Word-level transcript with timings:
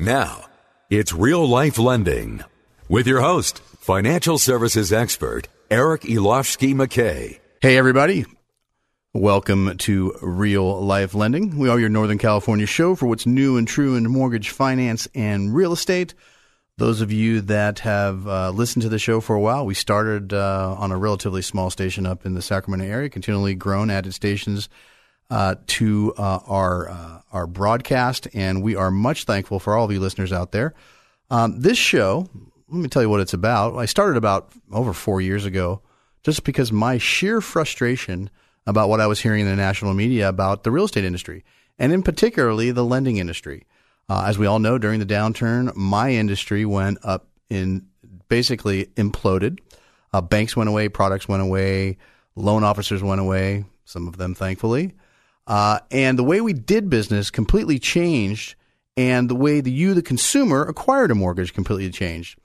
Now, 0.00 0.44
it's 0.90 1.12
real 1.12 1.44
life 1.44 1.76
lending 1.76 2.44
with 2.88 3.08
your 3.08 3.20
host, 3.20 3.58
financial 3.80 4.38
services 4.38 4.92
expert, 4.92 5.48
Eric 5.72 6.02
Elovski 6.02 6.72
McKay. 6.72 7.40
Hey, 7.60 7.76
everybody. 7.76 8.24
Welcome 9.12 9.76
to 9.78 10.14
Real 10.22 10.80
Life 10.84 11.16
Lending. 11.16 11.58
We 11.58 11.68
are 11.68 11.80
your 11.80 11.88
Northern 11.88 12.18
California 12.18 12.64
show 12.66 12.94
for 12.94 13.06
what's 13.06 13.26
new 13.26 13.56
and 13.56 13.66
true 13.66 13.96
in 13.96 14.08
mortgage 14.08 14.50
finance 14.50 15.08
and 15.16 15.52
real 15.52 15.72
estate. 15.72 16.14
Those 16.76 17.00
of 17.00 17.10
you 17.10 17.40
that 17.40 17.80
have 17.80 18.24
uh, 18.28 18.50
listened 18.50 18.84
to 18.84 18.88
the 18.88 19.00
show 19.00 19.20
for 19.20 19.34
a 19.34 19.40
while, 19.40 19.66
we 19.66 19.74
started 19.74 20.32
uh, 20.32 20.76
on 20.78 20.92
a 20.92 20.96
relatively 20.96 21.42
small 21.42 21.70
station 21.70 22.06
up 22.06 22.24
in 22.24 22.34
the 22.34 22.42
Sacramento 22.42 22.84
area, 22.84 23.08
continually 23.08 23.56
grown, 23.56 23.90
added 23.90 24.14
stations 24.14 24.68
uh, 25.30 25.56
to 25.66 26.14
uh, 26.16 26.40
our 26.46 26.88
uh, 26.88 27.20
our 27.32 27.46
broadcast, 27.46 28.26
and 28.32 28.62
we 28.62 28.74
are 28.74 28.90
much 28.90 29.24
thankful 29.24 29.58
for 29.58 29.76
all 29.76 29.84
of 29.84 29.92
you 29.92 30.00
listeners 30.00 30.32
out 30.32 30.52
there. 30.52 30.74
Um, 31.30 31.60
this 31.60 31.76
show, 31.76 32.28
let 32.68 32.80
me 32.80 32.88
tell 32.88 33.02
you 33.02 33.10
what 33.10 33.20
it's 33.20 33.34
about. 33.34 33.76
I 33.76 33.84
started 33.84 34.16
about 34.16 34.50
over 34.72 34.92
four 34.92 35.20
years 35.20 35.44
ago, 35.44 35.82
just 36.22 36.44
because 36.44 36.72
my 36.72 36.98
sheer 36.98 37.40
frustration 37.40 38.30
about 38.66 38.88
what 38.88 39.00
I 39.00 39.06
was 39.06 39.20
hearing 39.20 39.42
in 39.42 39.46
the 39.46 39.56
national 39.56 39.94
media 39.94 40.28
about 40.28 40.64
the 40.64 40.70
real 40.70 40.84
estate 40.84 41.04
industry, 41.04 41.44
and 41.78 41.92
in 41.92 42.02
particularly 42.02 42.70
the 42.70 42.84
lending 42.84 43.18
industry. 43.18 43.66
Uh, 44.10 44.24
as 44.26 44.38
we 44.38 44.46
all 44.46 44.58
know, 44.58 44.78
during 44.78 45.00
the 45.00 45.06
downturn, 45.06 45.74
my 45.76 46.10
industry 46.10 46.64
went 46.64 46.98
up 47.02 47.28
in 47.50 47.86
basically 48.28 48.86
imploded. 48.96 49.58
Uh, 50.12 50.22
banks 50.22 50.56
went 50.56 50.68
away, 50.68 50.88
products 50.88 51.28
went 51.28 51.42
away, 51.42 51.98
loan 52.34 52.64
officers 52.64 53.02
went 53.02 53.20
away, 53.20 53.64
some 53.84 54.08
of 54.08 54.16
them 54.16 54.34
thankfully. 54.34 54.94
Uh, 55.48 55.80
and 55.90 56.18
the 56.18 56.24
way 56.24 56.40
we 56.42 56.52
did 56.52 56.90
business 56.90 57.30
completely 57.30 57.78
changed, 57.78 58.54
and 58.96 59.30
the 59.30 59.34
way 59.34 59.60
the 59.60 59.72
you, 59.72 59.94
the 59.94 60.02
consumer, 60.02 60.62
acquired 60.62 61.10
a 61.10 61.14
mortgage 61.14 61.54
completely 61.54 61.90
changed. 61.90 62.38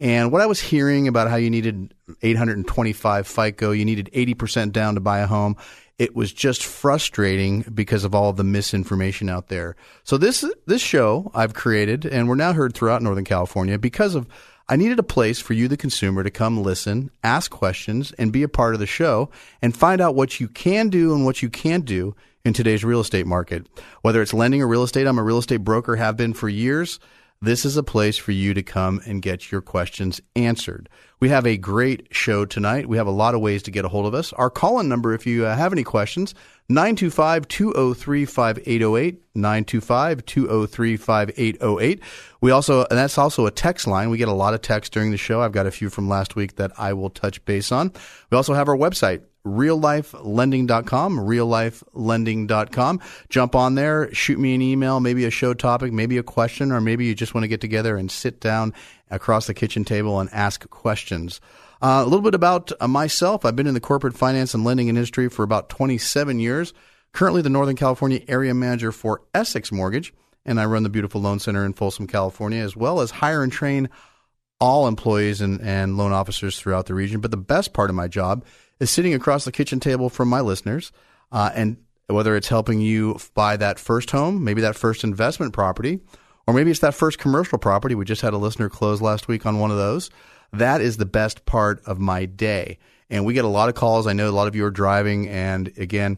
And 0.00 0.30
what 0.30 0.40
I 0.40 0.46
was 0.46 0.60
hearing 0.60 1.08
about 1.08 1.30
how 1.30 1.36
you 1.36 1.50
needed 1.50 1.94
825 2.22 3.26
FICO, 3.26 3.70
you 3.70 3.84
needed 3.84 4.10
80% 4.12 4.72
down 4.72 4.94
to 4.94 5.00
buy 5.00 5.20
a 5.20 5.26
home, 5.26 5.56
it 5.98 6.14
was 6.14 6.32
just 6.32 6.64
frustrating 6.64 7.62
because 7.74 8.04
of 8.04 8.14
all 8.14 8.32
the 8.32 8.44
misinformation 8.44 9.28
out 9.28 9.48
there. 9.48 9.76
So 10.04 10.16
this 10.16 10.44
this 10.66 10.82
show 10.82 11.30
I've 11.34 11.54
created, 11.54 12.06
and 12.06 12.28
we're 12.28 12.36
now 12.36 12.52
heard 12.52 12.74
throughout 12.74 13.02
Northern 13.02 13.24
California 13.24 13.78
because 13.78 14.14
of 14.14 14.28
I 14.68 14.76
needed 14.76 14.98
a 14.98 15.04
place 15.04 15.40
for 15.40 15.54
you, 15.54 15.66
the 15.66 15.76
consumer, 15.76 16.22
to 16.22 16.30
come 16.30 16.62
listen, 16.62 17.10
ask 17.24 17.50
questions, 17.50 18.12
and 18.12 18.32
be 18.32 18.42
a 18.42 18.48
part 18.48 18.74
of 18.74 18.80
the 18.80 18.86
show, 18.86 19.30
and 19.62 19.76
find 19.76 20.00
out 20.00 20.14
what 20.14 20.40
you 20.40 20.48
can 20.48 20.90
do 20.90 21.14
and 21.14 21.24
what 21.24 21.42
you 21.42 21.48
can't 21.48 21.84
do 21.84 22.14
in 22.44 22.52
today's 22.52 22.84
real 22.84 23.00
estate 23.00 23.26
market. 23.26 23.66
Whether 24.02 24.22
it's 24.22 24.34
lending 24.34 24.62
or 24.62 24.68
real 24.68 24.82
estate, 24.82 25.06
I'm 25.06 25.18
a 25.18 25.22
real 25.22 25.38
estate 25.38 25.58
broker, 25.58 25.96
have 25.96 26.16
been 26.16 26.34
for 26.34 26.48
years. 26.48 26.98
This 27.40 27.64
is 27.64 27.76
a 27.76 27.84
place 27.84 28.16
for 28.16 28.32
you 28.32 28.52
to 28.54 28.64
come 28.64 29.00
and 29.06 29.22
get 29.22 29.52
your 29.52 29.60
questions 29.60 30.20
answered. 30.34 30.88
We 31.20 31.28
have 31.28 31.46
a 31.46 31.56
great 31.56 32.08
show 32.10 32.44
tonight. 32.44 32.88
We 32.88 32.96
have 32.96 33.06
a 33.06 33.12
lot 33.12 33.36
of 33.36 33.40
ways 33.40 33.62
to 33.64 33.70
get 33.70 33.84
a 33.84 33.88
hold 33.88 34.06
of 34.06 34.14
us. 34.14 34.32
Our 34.32 34.50
call 34.50 34.80
in 34.80 34.88
number, 34.88 35.14
if 35.14 35.24
you 35.24 35.46
uh, 35.46 35.54
have 35.54 35.72
any 35.72 35.84
questions, 35.84 36.34
925 36.68 37.46
203 37.46 38.24
5808. 38.24 39.22
925 39.36 40.26
203 40.26 40.96
5808. 40.96 42.02
We 42.40 42.50
also, 42.50 42.80
and 42.90 42.98
that's 42.98 43.18
also 43.18 43.46
a 43.46 43.52
text 43.52 43.86
line. 43.86 44.10
We 44.10 44.18
get 44.18 44.26
a 44.26 44.32
lot 44.32 44.54
of 44.54 44.60
texts 44.60 44.92
during 44.92 45.12
the 45.12 45.16
show. 45.16 45.40
I've 45.40 45.52
got 45.52 45.66
a 45.66 45.70
few 45.70 45.90
from 45.90 46.08
last 46.08 46.34
week 46.34 46.56
that 46.56 46.72
I 46.76 46.92
will 46.92 47.10
touch 47.10 47.44
base 47.44 47.70
on. 47.70 47.92
We 48.30 48.36
also 48.36 48.54
have 48.54 48.68
our 48.68 48.76
website, 48.76 49.22
reallifelending.com, 49.46 51.18
reallifelending.com. 51.18 53.00
Jump 53.28 53.54
on 53.54 53.74
there, 53.74 54.12
shoot 54.14 54.38
me 54.38 54.54
an 54.54 54.62
email, 54.62 55.00
maybe 55.00 55.24
a 55.24 55.30
show 55.30 55.54
topic, 55.54 55.92
maybe 55.92 56.18
a 56.18 56.22
question, 56.22 56.72
or 56.72 56.80
maybe 56.80 57.06
you 57.06 57.14
just 57.14 57.34
want 57.34 57.44
to 57.44 57.48
get 57.48 57.60
together 57.60 57.96
and 57.96 58.10
sit 58.10 58.40
down 58.40 58.74
across 59.10 59.46
the 59.46 59.54
kitchen 59.54 59.84
table 59.84 60.20
and 60.20 60.28
ask 60.32 60.68
questions. 60.70 61.40
Uh, 61.80 62.02
a 62.02 62.04
little 62.04 62.22
bit 62.22 62.34
about 62.34 62.72
myself. 62.88 63.44
I've 63.44 63.56
been 63.56 63.68
in 63.68 63.74
the 63.74 63.80
corporate 63.80 64.16
finance 64.16 64.52
and 64.52 64.64
lending 64.64 64.88
industry 64.88 65.28
for 65.28 65.44
about 65.44 65.68
27 65.68 66.40
years. 66.40 66.74
Currently, 67.12 67.42
the 67.42 67.50
Northern 67.50 67.76
California 67.76 68.20
area 68.28 68.52
manager 68.52 68.92
for 68.92 69.22
Essex 69.32 69.70
Mortgage, 69.70 70.12
and 70.44 70.60
I 70.60 70.66
run 70.66 70.82
the 70.82 70.88
beautiful 70.88 71.20
loan 71.20 71.38
center 71.38 71.64
in 71.64 71.72
Folsom, 71.72 72.06
California, 72.06 72.62
as 72.62 72.76
well 72.76 73.00
as 73.00 73.10
hire 73.10 73.42
and 73.42 73.52
train 73.52 73.88
all 74.60 74.88
employees 74.88 75.40
and, 75.40 75.60
and 75.60 75.96
loan 75.96 76.12
officers 76.12 76.58
throughout 76.58 76.86
the 76.86 76.94
region. 76.94 77.20
But 77.20 77.30
the 77.30 77.36
best 77.36 77.72
part 77.72 77.90
of 77.90 77.96
my 77.96 78.08
job 78.08 78.44
is 78.80 78.90
sitting 78.90 79.14
across 79.14 79.44
the 79.44 79.52
kitchen 79.52 79.80
table 79.80 80.08
from 80.08 80.28
my 80.28 80.40
listeners, 80.40 80.92
uh, 81.32 81.50
and 81.54 81.76
whether 82.06 82.36
it's 82.36 82.48
helping 82.48 82.80
you 82.80 83.18
buy 83.34 83.56
that 83.56 83.78
first 83.78 84.10
home, 84.10 84.44
maybe 84.44 84.62
that 84.62 84.76
first 84.76 85.04
investment 85.04 85.52
property, 85.52 86.00
or 86.46 86.54
maybe 86.54 86.70
it's 86.70 86.80
that 86.80 86.94
first 86.94 87.18
commercial 87.18 87.58
property. 87.58 87.94
We 87.94 88.04
just 88.04 88.22
had 88.22 88.32
a 88.32 88.38
listener 88.38 88.70
close 88.70 89.02
last 89.02 89.28
week 89.28 89.44
on 89.44 89.58
one 89.58 89.70
of 89.70 89.76
those. 89.76 90.10
That 90.52 90.80
is 90.80 90.96
the 90.96 91.06
best 91.06 91.44
part 91.44 91.82
of 91.84 91.98
my 91.98 92.24
day. 92.24 92.78
And 93.10 93.26
we 93.26 93.34
get 93.34 93.44
a 93.44 93.48
lot 93.48 93.68
of 93.68 93.74
calls. 93.74 94.06
I 94.06 94.14
know 94.14 94.28
a 94.28 94.32
lot 94.32 94.48
of 94.48 94.56
you 94.56 94.64
are 94.64 94.70
driving. 94.70 95.28
And 95.28 95.68
again, 95.76 96.16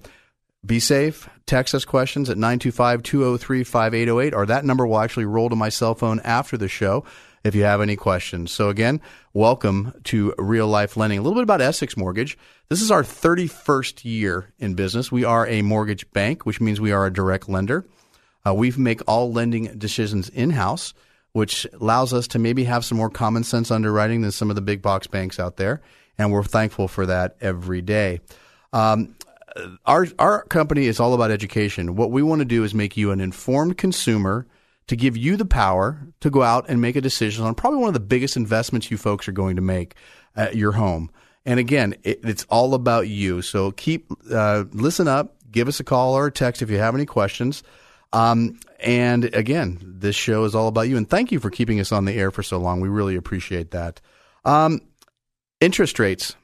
be 0.65 0.79
safe. 0.79 1.29
Text 1.47 1.75
us 1.75 1.85
questions 1.85 2.31
at 2.31 2.37
925 2.37 3.03
203 3.03 3.65
5808, 3.65 4.35
or 4.35 4.47
that 4.47 4.65
number 4.65 4.87
will 4.87 5.01
actually 5.01 5.25
roll 5.25 5.49
to 5.49 5.57
my 5.57 5.69
cell 5.69 5.95
phone 5.95 6.21
after 6.21 6.57
the 6.57 6.69
show 6.69 7.05
if 7.45 7.55
you 7.55 7.63
have 7.63 7.81
any 7.81 7.97
questions. 7.97 8.51
So, 8.51 8.69
again, 8.69 9.01
welcome 9.33 9.95
to 10.05 10.35
Real 10.39 10.69
Life 10.69 10.97
Lending. 10.97 11.19
A 11.19 11.23
little 11.23 11.37
bit 11.37 11.43
about 11.43 11.61
Essex 11.61 11.97
Mortgage. 11.97 12.37
This 12.69 12.83
is 12.83 12.91
our 12.91 13.03
31st 13.03 14.05
year 14.05 14.53
in 14.59 14.75
business. 14.75 15.11
We 15.11 15.25
are 15.25 15.47
a 15.47 15.63
mortgage 15.63 16.11
bank, 16.13 16.45
which 16.45 16.61
means 16.61 16.81
we 16.81 16.93
are 16.93 17.07
a 17.07 17.13
direct 17.13 17.49
lender. 17.49 17.87
Uh, 18.47 18.55
we 18.55 18.71
make 18.73 19.01
all 19.07 19.33
lending 19.33 19.79
decisions 19.79 20.29
in 20.29 20.51
house, 20.51 20.95
which 21.33 21.67
allows 21.81 22.13
us 22.13 22.29
to 22.29 22.39
maybe 22.39 22.65
have 22.65 22.85
some 22.85 22.99
more 22.99 23.11
common 23.11 23.45
sense 23.45 23.71
underwriting 23.71 24.23
than 24.23 24.33
some 24.33 24.51
of 24.51 24.57
the 24.57 24.63
big 24.63 24.83
box 24.83 25.07
banks 25.07 25.39
out 25.39 25.57
there. 25.57 25.81
And 26.19 26.33
we're 26.33 26.45
thankful 26.45 26.89
for 26.89 27.07
that 27.07 27.37
every 27.41 27.81
day. 27.81 28.21
Um, 28.73 29.17
our, 29.85 30.07
our 30.19 30.45
company 30.45 30.87
is 30.87 31.01
all 31.01 31.15
about 31.15 31.31
education. 31.31 31.97
What 31.97 32.11
we 32.11 32.23
want 32.23 32.41
to 32.41 32.45
do 32.45 32.65
is 32.65 32.75
make 32.75 32.97
you 32.97 33.11
an 33.11 33.21
informed 33.21 33.79
consumer 33.79 34.47
to 34.87 34.97
give 34.97 35.17
you 35.17 35.37
the 35.37 35.45
power 35.45 36.07
to 36.21 36.31
go 36.31 36.43
out 36.43 36.67
and 36.69 36.81
make 36.81 36.97
a 36.97 37.01
decision 37.01 37.45
on 37.45 37.55
probably 37.55 37.79
one 37.79 37.89
of 37.89 37.95
the 37.95 38.01
biggest 38.01 38.37
investments 38.37 38.91
you 38.91 38.97
folks 38.97 39.29
are 39.29 39.33
going 39.33 39.57
to 39.57 39.63
make 39.63 39.95
at 40.35 40.57
your 40.57 40.73
home. 40.73 41.11
And 41.45 41.59
again, 41.59 41.95
it, 42.03 42.21
it's 42.25 42.45
all 42.51 42.75
about 42.75 43.09
you. 43.09 43.43
So 43.43 43.71
keep, 43.71 44.11
uh, 44.31 44.65
listen 44.73 45.09
up, 45.09 45.37
give 45.51 45.69
us 45.69 45.81
a 45.81 45.85
call 45.85 46.15
or 46.15 46.27
a 46.27 46.33
text 46.33 46.63
if 46.63 46.71
you 46.71 46.79
have 46.79 46.95
any 46.95 47.07
questions. 47.07 47.63
Um, 48.13 48.59
and 48.81 49.25
again, 49.35 49.79
this 49.83 50.17
show 50.17 50.45
is 50.45 50.55
all 50.55 50.69
about 50.69 50.89
you. 50.89 50.97
And 50.97 51.09
thank 51.09 51.33
you 51.33 51.39
for 51.39 51.51
keeping 51.51 51.81
us 51.81 51.93
on 51.93 52.05
the 52.05 52.13
air 52.13 52.31
for 52.31 52.43
so 52.43 52.59
long. 52.59 52.81
We 52.81 52.89
really 52.89 53.17
appreciate 53.17 53.71
that. 53.71 54.01
Um, 54.45 54.81
interest 55.61 55.99
rates. 55.99 56.35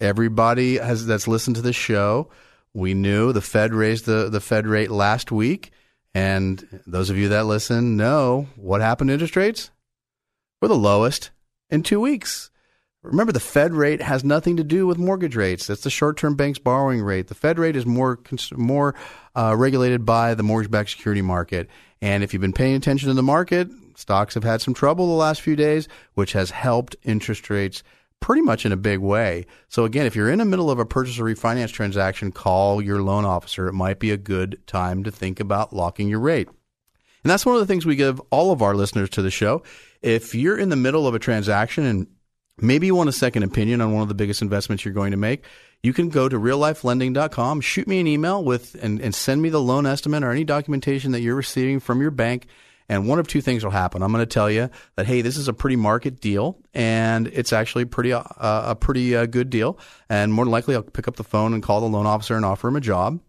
Everybody 0.00 0.76
has 0.76 1.06
that's 1.06 1.26
listened 1.26 1.56
to 1.56 1.62
this 1.62 1.74
show. 1.74 2.30
We 2.72 2.94
knew 2.94 3.32
the 3.32 3.40
Fed 3.40 3.74
raised 3.74 4.06
the, 4.06 4.28
the 4.28 4.40
Fed 4.40 4.66
rate 4.66 4.90
last 4.90 5.32
week. 5.32 5.72
And 6.18 6.82
those 6.84 7.10
of 7.10 7.16
you 7.16 7.28
that 7.28 7.46
listen 7.46 7.96
know 7.96 8.48
what 8.56 8.80
happened 8.80 9.06
to 9.06 9.12
interest 9.12 9.36
rates? 9.36 9.70
We're 10.60 10.66
the 10.66 10.74
lowest 10.74 11.30
in 11.70 11.84
two 11.84 12.00
weeks. 12.00 12.50
Remember, 13.04 13.30
the 13.30 13.38
Fed 13.38 13.72
rate 13.72 14.02
has 14.02 14.24
nothing 14.24 14.56
to 14.56 14.64
do 14.64 14.84
with 14.84 14.98
mortgage 14.98 15.36
rates. 15.36 15.68
That's 15.68 15.84
the 15.84 15.90
short-term 15.90 16.34
bank's 16.34 16.58
borrowing 16.58 17.02
rate. 17.02 17.28
The 17.28 17.36
Fed 17.36 17.56
rate 17.56 17.76
is 17.76 17.86
more 17.86 18.18
more 18.56 18.96
uh, 19.36 19.54
regulated 19.56 20.04
by 20.04 20.34
the 20.34 20.42
mortgage-backed 20.42 20.90
security 20.90 21.22
market. 21.22 21.68
And 22.02 22.24
if 22.24 22.32
you've 22.32 22.42
been 22.42 22.52
paying 22.52 22.74
attention 22.74 23.10
to 23.10 23.14
the 23.14 23.22
market, 23.22 23.68
stocks 23.94 24.34
have 24.34 24.42
had 24.42 24.60
some 24.60 24.74
trouble 24.74 25.06
the 25.06 25.12
last 25.12 25.40
few 25.40 25.54
days, 25.54 25.86
which 26.14 26.32
has 26.32 26.50
helped 26.50 26.96
interest 27.04 27.48
rates 27.48 27.84
pretty 28.20 28.42
much 28.42 28.66
in 28.66 28.72
a 28.72 28.76
big 28.76 28.98
way. 28.98 29.46
So 29.68 29.84
again, 29.84 30.06
if 30.06 30.16
you're 30.16 30.30
in 30.30 30.38
the 30.38 30.44
middle 30.44 30.70
of 30.70 30.78
a 30.78 30.84
purchase 30.84 31.18
or 31.18 31.24
refinance 31.24 31.72
transaction, 31.72 32.32
call 32.32 32.82
your 32.82 33.02
loan 33.02 33.24
officer. 33.24 33.68
It 33.68 33.74
might 33.74 33.98
be 33.98 34.10
a 34.10 34.16
good 34.16 34.60
time 34.66 35.04
to 35.04 35.10
think 35.10 35.40
about 35.40 35.72
locking 35.72 36.08
your 36.08 36.20
rate. 36.20 36.48
And 37.24 37.30
that's 37.30 37.46
one 37.46 37.54
of 37.54 37.60
the 37.60 37.66
things 37.66 37.84
we 37.84 37.96
give 37.96 38.20
all 38.30 38.52
of 38.52 38.62
our 38.62 38.74
listeners 38.74 39.10
to 39.10 39.22
the 39.22 39.30
show. 39.30 39.62
If 40.02 40.34
you're 40.34 40.58
in 40.58 40.68
the 40.68 40.76
middle 40.76 41.06
of 41.06 41.14
a 41.14 41.18
transaction 41.18 41.84
and 41.84 42.06
maybe 42.60 42.86
you 42.86 42.94
want 42.94 43.08
a 43.08 43.12
second 43.12 43.42
opinion 43.42 43.80
on 43.80 43.92
one 43.92 44.02
of 44.02 44.08
the 44.08 44.14
biggest 44.14 44.42
investments 44.42 44.84
you're 44.84 44.94
going 44.94 45.10
to 45.10 45.16
make, 45.16 45.44
you 45.82 45.92
can 45.92 46.08
go 46.08 46.28
to 46.28 46.38
reallifelending.com, 46.38 47.60
shoot 47.60 47.86
me 47.86 48.00
an 48.00 48.06
email 48.06 48.42
with 48.42 48.76
and, 48.82 49.00
and 49.00 49.14
send 49.14 49.42
me 49.42 49.48
the 49.48 49.60
loan 49.60 49.86
estimate 49.86 50.24
or 50.24 50.30
any 50.30 50.44
documentation 50.44 51.12
that 51.12 51.20
you're 51.20 51.34
receiving 51.34 51.80
from 51.80 52.00
your 52.00 52.10
bank 52.10 52.46
And 52.88 53.06
one 53.06 53.18
of 53.18 53.28
two 53.28 53.40
things 53.40 53.64
will 53.64 53.70
happen. 53.70 54.02
I'm 54.02 54.12
going 54.12 54.22
to 54.22 54.26
tell 54.26 54.50
you 54.50 54.70
that 54.96 55.06
hey, 55.06 55.20
this 55.20 55.36
is 55.36 55.48
a 55.48 55.52
pretty 55.52 55.76
market 55.76 56.20
deal, 56.20 56.58
and 56.72 57.26
it's 57.28 57.52
actually 57.52 57.84
pretty 57.84 58.12
uh, 58.12 58.22
a 58.38 58.74
pretty 58.74 59.14
uh, 59.14 59.26
good 59.26 59.50
deal. 59.50 59.78
And 60.08 60.32
more 60.32 60.44
than 60.44 60.52
likely, 60.52 60.74
I'll 60.74 60.82
pick 60.82 61.08
up 61.08 61.16
the 61.16 61.24
phone 61.24 61.52
and 61.52 61.62
call 61.62 61.80
the 61.80 61.86
loan 61.88 62.06
officer 62.06 62.36
and 62.36 62.44
offer 62.44 62.68
him 62.68 62.76
a 62.76 62.80
job. 62.80 63.20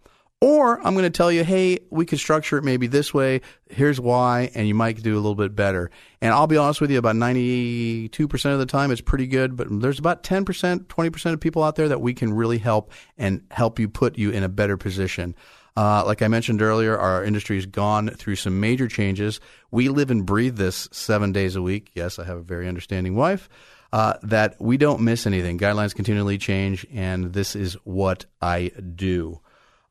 Or 0.42 0.80
I'm 0.88 0.94
going 0.94 1.04
to 1.04 1.10
tell 1.10 1.30
you, 1.30 1.44
hey, 1.44 1.80
we 1.90 2.06
could 2.06 2.20
structure 2.20 2.58
it 2.58 2.64
maybe 2.64 2.88
this 2.88 3.14
way. 3.14 3.42
Here's 3.70 4.00
why, 4.00 4.50
and 4.56 4.70
you 4.70 4.74
might 4.74 5.02
do 5.04 5.14
a 5.14 5.20
little 5.20 5.36
bit 5.36 5.54
better. 5.54 5.92
And 6.22 6.34
I'll 6.34 6.48
be 6.48 6.56
honest 6.56 6.80
with 6.80 6.92
you, 6.92 6.98
about 6.98 7.18
92% 7.18 8.54
of 8.54 8.60
the 8.60 8.66
time 8.66 8.92
it's 8.92 9.02
pretty 9.02 9.28
good, 9.28 9.58
but 9.58 9.68
there's 9.70 10.00
about 10.00 10.24
10%, 10.24 10.86
20% 10.86 11.34
of 11.34 11.40
people 11.42 11.62
out 11.62 11.76
there 11.76 11.90
that 11.90 12.00
we 12.00 12.14
can 12.14 12.32
really 12.32 12.58
help 12.58 12.94
and 13.18 13.42
help 13.52 13.80
you 13.80 13.90
put 13.90 14.18
you 14.18 14.30
in 14.30 14.44
a 14.44 14.50
better 14.50 14.78
position. 14.78 15.36
Uh, 15.80 16.04
like 16.06 16.22
I 16.22 16.28
mentioned 16.28 16.62
earlier, 16.62 16.98
our 16.98 17.24
industry 17.24 17.56
has 17.56 17.66
gone 17.66 18.10
through 18.10 18.36
some 18.36 18.60
major 18.60 18.90
changes. 18.90 19.40
We 19.72 19.88
live 19.88 20.12
and 20.12 20.26
breathe 20.26 20.58
this 20.58 20.90
seven 20.92 21.32
days 21.32 21.56
a 21.56 21.62
week. 21.62 21.92
Yes, 21.94 22.20
I 22.20 22.26
have 22.26 22.36
a 22.36 22.42
very 22.42 22.68
understanding 22.68 23.16
wife. 23.16 23.48
Uh, 23.94 24.16
that 24.24 24.58
we 24.60 24.76
don't 24.76 25.00
miss 25.00 25.26
anything. 25.26 25.58
Guidelines 25.58 25.96
continually 25.96 26.38
change, 26.38 26.86
and 26.94 27.32
this 27.32 27.56
is 27.56 27.76
what 27.86 28.26
I 28.42 28.72
do. 28.94 29.40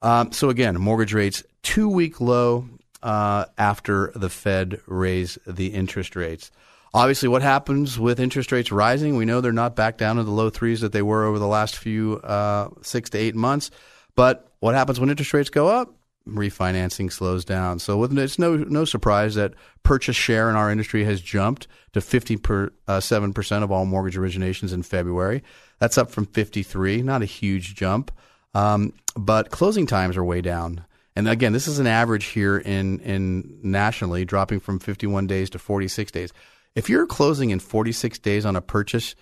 Um, 0.02 0.30
so 0.30 0.50
again, 0.50 0.78
mortgage 0.78 1.14
rates 1.14 1.42
two 1.62 1.88
week 1.88 2.20
low 2.20 2.68
uh, 3.02 3.46
after 3.56 4.12
the 4.14 4.28
Fed 4.28 4.82
raised 4.86 5.38
the 5.46 5.68
interest 5.68 6.16
rates. 6.16 6.50
Obviously, 6.92 7.30
what 7.30 7.40
happens 7.40 7.98
with 7.98 8.20
interest 8.20 8.52
rates 8.52 8.70
rising? 8.70 9.16
We 9.16 9.24
know 9.24 9.40
they're 9.40 9.52
not 9.52 9.74
back 9.74 9.96
down 9.96 10.16
to 10.16 10.22
the 10.22 10.32
low 10.32 10.50
threes 10.50 10.82
that 10.82 10.92
they 10.92 11.00
were 11.00 11.24
over 11.24 11.38
the 11.38 11.46
last 11.46 11.78
few 11.78 12.18
uh, 12.18 12.68
six 12.82 13.08
to 13.10 13.18
eight 13.18 13.34
months. 13.34 13.70
But 14.14 14.47
what 14.60 14.74
happens 14.74 15.00
when 15.00 15.10
interest 15.10 15.32
rates 15.34 15.50
go 15.50 15.68
up? 15.68 15.94
Refinancing 16.26 17.10
slows 17.10 17.44
down. 17.44 17.78
So 17.78 18.02
it's 18.04 18.38
no 18.38 18.56
no 18.56 18.84
surprise 18.84 19.34
that 19.36 19.54
purchase 19.82 20.16
share 20.16 20.50
in 20.50 20.56
our 20.56 20.70
industry 20.70 21.04
has 21.04 21.20
jumped 21.20 21.68
to 21.94 22.00
fifty 22.00 22.38
uh, 22.86 23.00
seven 23.00 23.32
percent 23.32 23.64
of 23.64 23.72
all 23.72 23.86
mortgage 23.86 24.16
originations 24.16 24.74
in 24.74 24.82
February. 24.82 25.42
That's 25.78 25.96
up 25.96 26.10
from 26.10 26.26
fifty 26.26 26.62
three. 26.62 27.02
Not 27.02 27.22
a 27.22 27.26
huge 27.26 27.74
jump. 27.74 28.12
Um, 28.54 28.92
but 29.16 29.50
closing 29.50 29.86
times 29.86 30.16
are 30.16 30.24
way 30.24 30.40
down. 30.40 30.84
And 31.18 31.28
again, 31.28 31.52
this 31.52 31.66
is 31.66 31.80
an 31.80 31.88
average 31.88 32.26
here 32.26 32.58
in, 32.58 33.00
in 33.00 33.58
nationally, 33.60 34.24
dropping 34.24 34.60
from 34.60 34.78
51 34.78 35.26
days 35.26 35.50
to 35.50 35.58
46 35.58 36.12
days. 36.12 36.32
If 36.76 36.88
you're 36.88 37.06
closing 37.06 37.50
in 37.50 37.58
46 37.58 38.20
days 38.20 38.46
on 38.46 38.54
a 38.54 38.60
purchase, 38.60 39.16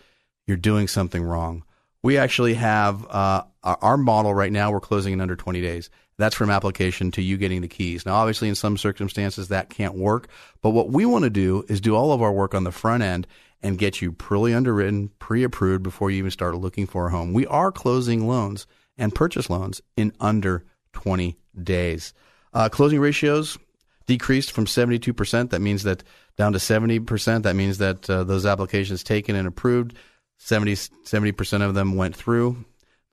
you're 0.47 0.59
doing 0.59 0.89
something 0.89 1.23
wrong. 1.23 1.65
We 2.03 2.19
actually 2.19 2.55
have 2.55 3.07
uh, 3.09 3.43
our 3.63 3.97
model 3.97 4.35
right 4.35 4.53
now, 4.53 4.71
we're 4.71 4.81
closing 4.81 5.13
in 5.13 5.21
under 5.21 5.37
20 5.37 5.61
days. 5.61 5.91
That's 6.19 6.35
from 6.35 6.51
application 6.51 7.11
to 7.13 7.23
you 7.23 7.37
getting 7.37 7.61
the 7.61 7.69
keys. 7.69 8.07
Now, 8.07 8.15
obviously, 8.15 8.49
in 8.49 8.55
some 8.55 8.79
circumstances, 8.79 9.49
that 9.49 9.69
can't 9.69 9.95
work. 9.95 10.29
But 10.63 10.71
what 10.71 10.91
we 10.91 11.05
want 11.05 11.25
to 11.25 11.31
do 11.31 11.65
is 11.69 11.81
do 11.81 11.95
all 11.95 12.13
of 12.13 12.23
our 12.23 12.33
work 12.33 12.55
on 12.55 12.65
the 12.65 12.73
front 12.73 13.03
end 13.03 13.27
and 13.63 13.79
get 13.79 14.01
you 14.01 14.13
pre 14.13 14.55
underwritten, 14.55 15.11
pre 15.19 15.43
approved 15.43 15.83
before 15.83 16.11
you 16.11 16.19
even 16.19 16.31
start 16.31 16.57
looking 16.57 16.87
for 16.87 17.07
a 17.07 17.11
home. 17.11 17.33
We 17.33 17.47
are 17.47 17.71
closing 17.71 18.27
loans 18.27 18.67
and 18.97 19.15
purchase 19.15 19.51
loans 19.51 19.83
in 19.97 20.13
under 20.21 20.65
20 20.95 21.37
days. 21.63 22.15
Uh, 22.55 22.69
closing 22.71 23.01
ratios 23.01 23.59
decreased 24.07 24.53
from 24.53 24.65
72%. 24.65 25.51
That 25.51 25.61
means 25.61 25.83
that 25.83 26.03
down 26.37 26.53
to 26.53 26.59
70%. 26.59 27.43
That 27.43 27.57
means 27.57 27.79
that 27.79 28.09
uh, 28.09 28.25
those 28.25 28.47
applications 28.47 29.03
taken 29.03 29.37
and 29.37 29.49
approved, 29.49 29.95
70, 30.39 30.75
70% 30.75 31.63
of 31.63 31.75
them 31.75 31.97
went 31.97 32.17
through. 32.17 32.65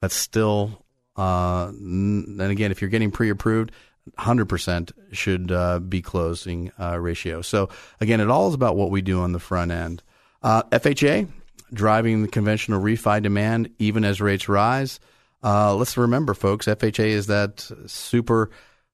That's 0.01 0.15
still, 0.15 0.83
uh, 1.15 1.71
and 1.71 2.41
again, 2.41 2.71
if 2.71 2.81
you're 2.81 2.89
getting 2.89 3.11
pre 3.11 3.29
approved, 3.29 3.71
100% 4.17 4.91
should 5.11 5.51
uh, 5.51 5.79
be 5.79 6.01
closing 6.01 6.71
uh, 6.79 6.99
ratio. 6.99 7.41
So, 7.41 7.69
again, 8.01 8.19
it 8.19 8.29
all 8.29 8.49
is 8.49 8.53
about 8.53 8.75
what 8.75 8.91
we 8.91 9.01
do 9.01 9.21
on 9.21 9.31
the 9.31 9.39
front 9.39 9.71
end. 9.71 10.03
Uh, 10.41 10.63
FHA, 10.63 11.29
driving 11.73 12.21
the 12.21 12.27
conventional 12.27 12.81
refi 12.81 13.21
demand 13.21 13.69
even 13.79 14.03
as 14.03 14.21
rates 14.21 14.49
rise. 14.49 14.99
Uh, 15.43 15.75
let's 15.75 15.97
remember, 15.97 16.33
folks, 16.33 16.67
FHA 16.67 17.05
is 17.05 17.27
that 17.27 17.69
super 17.87 18.49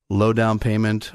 low 0.09 0.33
down 0.33 0.59
payment, 0.59 1.11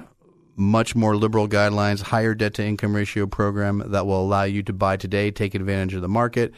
much 0.56 0.94
more 0.94 1.16
liberal 1.16 1.48
guidelines, 1.48 2.00
higher 2.00 2.34
debt 2.34 2.54
to 2.54 2.64
income 2.64 2.94
ratio 2.94 3.26
program 3.26 3.82
that 3.86 4.06
will 4.06 4.22
allow 4.22 4.44
you 4.44 4.62
to 4.62 4.72
buy 4.72 4.96
today, 4.96 5.30
take 5.30 5.54
advantage 5.54 5.94
of 5.94 6.02
the 6.02 6.08
market. 6.08 6.52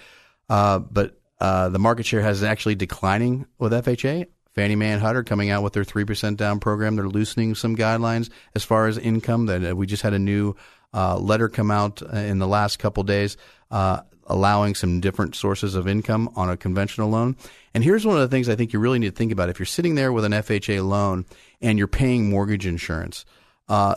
Uh, 0.49 0.79
but 0.79 1.19
uh, 1.41 1.69
the 1.69 1.79
market 1.79 2.07
share 2.07 2.23
has 2.23 2.43
actually 2.43 2.75
declining 2.75 3.47
with 3.59 3.73
FHA. 3.73 4.27
Fannie 4.55 4.77
Mae 4.77 4.93
and 4.93 5.03
HUD 5.03 5.17
are 5.17 5.25
coming 5.25 5.51
out 5.51 5.63
with 5.63 5.75
their 5.75 5.85
3% 5.85 6.37
down 6.37 6.61
program. 6.61 6.97
They're 6.97 7.09
loosening 7.09 7.55
some 7.55 7.77
guidelines 7.77 8.31
as 8.55 8.65
far 8.65 8.87
as 8.87 8.97
income. 8.97 9.47
That 9.47 9.71
uh, 9.71 9.77
We 9.77 9.87
just 9.87 10.03
had 10.03 10.15
a 10.15 10.19
new 10.19 10.57
uh, 10.95 11.19
letter 11.19 11.49
come 11.49 11.71
out 11.71 12.03
uh, 12.03 12.17
in 12.17 12.39
the 12.39 12.47
last 12.47 12.79
couple 12.79 13.03
days 13.03 13.37
uh, 13.71 14.01
allowing 14.25 14.75
some 14.75 15.01
different 15.01 15.35
sources 15.35 15.75
of 15.75 15.87
income 15.87 16.31
on 16.37 16.51
a 16.51 16.57
conventional 16.57 17.11
loan. 17.11 17.37
And 17.75 17.85
here's 17.85 18.07
one 18.07 18.17
of 18.17 18.23
the 18.23 18.35
things 18.35 18.49
I 18.49 18.57
think 18.57 18.73
you 18.73 18.79
really 18.79 18.99
need 18.99 19.11
to 19.11 19.17
think 19.17 19.33
about. 19.33 19.51
If 19.51 19.59
you're 19.59 19.67
sitting 19.67 19.95
there 19.95 20.13
with 20.13 20.25
an 20.25 20.33
FHA 20.33 20.87
loan 20.87 21.27
and 21.61 21.79
you're 21.79 21.87
paying 21.87 22.31
mortgage 22.31 22.67
insurance, 22.67 23.25
uh, 23.69 23.97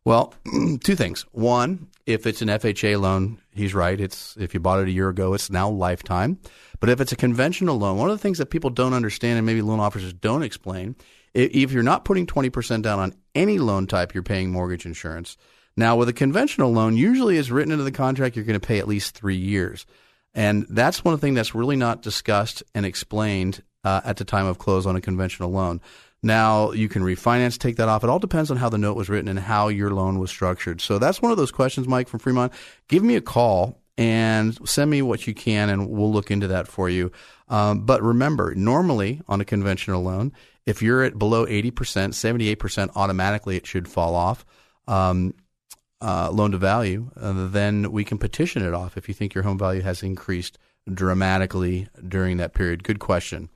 Well, 0.04 0.34
two 0.82 0.96
things. 0.96 1.22
One, 1.32 1.88
if 2.06 2.26
it's 2.26 2.42
an 2.42 2.48
FHA 2.48 3.00
loan, 3.00 3.38
he's 3.52 3.74
right. 3.74 4.00
It's 4.00 4.36
if 4.38 4.54
you 4.54 4.60
bought 4.60 4.80
it 4.80 4.88
a 4.88 4.92
year 4.92 5.08
ago, 5.08 5.34
it's 5.34 5.50
now 5.50 5.68
lifetime. 5.68 6.38
But 6.80 6.90
if 6.90 7.00
it's 7.00 7.12
a 7.12 7.16
conventional 7.16 7.78
loan, 7.78 7.98
one 7.98 8.10
of 8.10 8.16
the 8.16 8.22
things 8.22 8.38
that 8.38 8.50
people 8.50 8.70
don't 8.70 8.94
understand 8.94 9.38
and 9.38 9.46
maybe 9.46 9.62
loan 9.62 9.80
officers 9.80 10.12
don't 10.12 10.42
explain, 10.42 10.96
if 11.34 11.72
you're 11.72 11.82
not 11.82 12.04
putting 12.04 12.26
20% 12.26 12.82
down 12.82 12.98
on 12.98 13.14
any 13.34 13.58
loan 13.58 13.86
type, 13.86 14.14
you're 14.14 14.22
paying 14.22 14.50
mortgage 14.50 14.86
insurance. 14.86 15.36
Now, 15.76 15.96
with 15.96 16.08
a 16.08 16.12
conventional 16.12 16.72
loan, 16.72 16.96
usually 16.96 17.36
is 17.36 17.50
written 17.50 17.72
into 17.72 17.84
the 17.84 17.90
contract, 17.90 18.36
you're 18.36 18.44
going 18.44 18.60
to 18.60 18.66
pay 18.66 18.78
at 18.78 18.86
least 18.86 19.16
three 19.16 19.36
years. 19.36 19.86
And 20.32 20.66
that's 20.68 21.04
one 21.04 21.18
thing 21.18 21.34
that's 21.34 21.54
really 21.54 21.76
not 21.76 22.02
discussed 22.02 22.62
and 22.74 22.86
explained 22.86 23.62
uh, 23.82 24.00
at 24.04 24.16
the 24.16 24.24
time 24.24 24.46
of 24.46 24.58
close 24.58 24.86
on 24.86 24.96
a 24.96 25.00
conventional 25.00 25.50
loan. 25.50 25.80
Now 26.22 26.72
you 26.72 26.88
can 26.88 27.02
refinance, 27.02 27.58
take 27.58 27.76
that 27.76 27.88
off. 27.88 28.02
It 28.02 28.10
all 28.10 28.18
depends 28.18 28.50
on 28.50 28.56
how 28.56 28.68
the 28.68 28.78
note 28.78 28.96
was 28.96 29.08
written 29.08 29.28
and 29.28 29.38
how 29.38 29.68
your 29.68 29.90
loan 29.90 30.18
was 30.18 30.30
structured. 30.30 30.80
So 30.80 30.98
that's 30.98 31.20
one 31.20 31.30
of 31.30 31.36
those 31.36 31.52
questions, 31.52 31.86
Mike 31.86 32.08
from 32.08 32.20
Fremont. 32.20 32.52
Give 32.88 33.02
me 33.02 33.14
a 33.14 33.20
call 33.20 33.82
and 33.98 34.58
send 34.66 34.90
me 34.90 35.02
what 35.02 35.26
you 35.26 35.34
can, 35.34 35.68
and 35.68 35.88
we'll 35.88 36.12
look 36.12 36.30
into 36.30 36.48
that 36.48 36.66
for 36.66 36.88
you. 36.88 37.12
Um, 37.48 37.84
but 37.84 38.02
remember, 38.02 38.54
normally 38.54 39.20
on 39.28 39.40
a 39.40 39.44
conventional 39.44 40.02
loan, 40.02 40.32
if 40.66 40.82
you're 40.82 41.02
at 41.02 41.18
below 41.18 41.46
80%, 41.46 41.72
78%, 41.72 42.90
automatically 42.96 43.56
it 43.56 43.66
should 43.66 43.88
fall 43.88 44.14
off. 44.14 44.44
Um, 44.86 45.34
uh, 46.00 46.30
loan 46.30 46.50
to 46.50 46.58
value, 46.58 47.10
uh, 47.16 47.48
then 47.48 47.90
we 47.90 48.04
can 48.04 48.18
petition 48.18 48.62
it 48.62 48.74
off 48.74 48.98
if 48.98 49.08
you 49.08 49.14
think 49.14 49.32
your 49.32 49.44
home 49.44 49.58
value 49.58 49.80
has 49.80 50.02
increased 50.02 50.58
dramatically 50.92 51.88
during 52.06 52.36
that 52.36 52.52
period. 52.52 52.84
Good 52.84 52.98
question. 52.98 53.48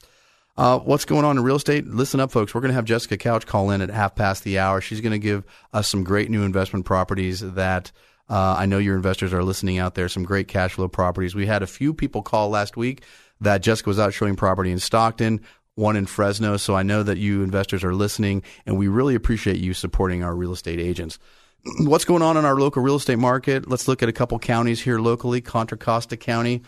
Uh, 0.56 0.78
what's 0.78 1.04
going 1.04 1.24
on 1.24 1.36
in 1.36 1.44
real 1.44 1.56
estate? 1.56 1.86
Listen 1.86 2.20
up, 2.20 2.32
folks. 2.32 2.54
We're 2.54 2.62
going 2.62 2.70
to 2.70 2.74
have 2.74 2.84
Jessica 2.84 3.16
Couch 3.16 3.46
call 3.46 3.70
in 3.70 3.80
at 3.80 3.90
half 3.90 4.16
past 4.16 4.44
the 4.44 4.58
hour. 4.58 4.80
She's 4.80 5.00
going 5.00 5.12
to 5.12 5.18
give 5.18 5.44
us 5.72 5.88
some 5.88 6.02
great 6.02 6.30
new 6.30 6.42
investment 6.42 6.84
properties 6.84 7.40
that 7.40 7.92
uh, 8.28 8.56
I 8.58 8.66
know 8.66 8.78
your 8.78 8.96
investors 8.96 9.32
are 9.32 9.44
listening 9.44 9.78
out 9.78 9.94
there. 9.94 10.08
Some 10.08 10.24
great 10.24 10.48
cash 10.48 10.72
flow 10.72 10.88
properties. 10.88 11.34
We 11.34 11.46
had 11.46 11.62
a 11.62 11.66
few 11.66 11.94
people 11.94 12.22
call 12.22 12.48
last 12.48 12.76
week 12.76 13.02
that 13.40 13.62
Jessica 13.62 13.88
was 13.88 14.00
out 14.00 14.12
showing 14.12 14.34
property 14.34 14.72
in 14.72 14.80
Stockton, 14.80 15.42
one 15.78 15.96
in 15.96 16.06
Fresno. 16.06 16.56
So 16.56 16.74
I 16.74 16.82
know 16.82 17.02
that 17.02 17.18
you 17.18 17.42
investors 17.42 17.84
are 17.84 17.94
listening, 17.94 18.42
and 18.66 18.76
we 18.76 18.88
really 18.88 19.14
appreciate 19.14 19.58
you 19.58 19.72
supporting 19.72 20.22
our 20.22 20.34
real 20.34 20.52
estate 20.52 20.80
agents. 20.80 21.18
What's 21.80 22.04
going 22.04 22.22
on 22.22 22.36
in 22.36 22.44
our 22.44 22.56
local 22.56 22.82
real 22.82 22.96
estate 22.96 23.18
market? 23.18 23.68
Let's 23.68 23.88
look 23.88 24.02
at 24.02 24.08
a 24.08 24.12
couple 24.12 24.38
counties 24.40 24.82
here 24.82 24.98
locally. 24.98 25.40
Contra 25.40 25.78
Costa 25.78 26.16
County. 26.16 26.62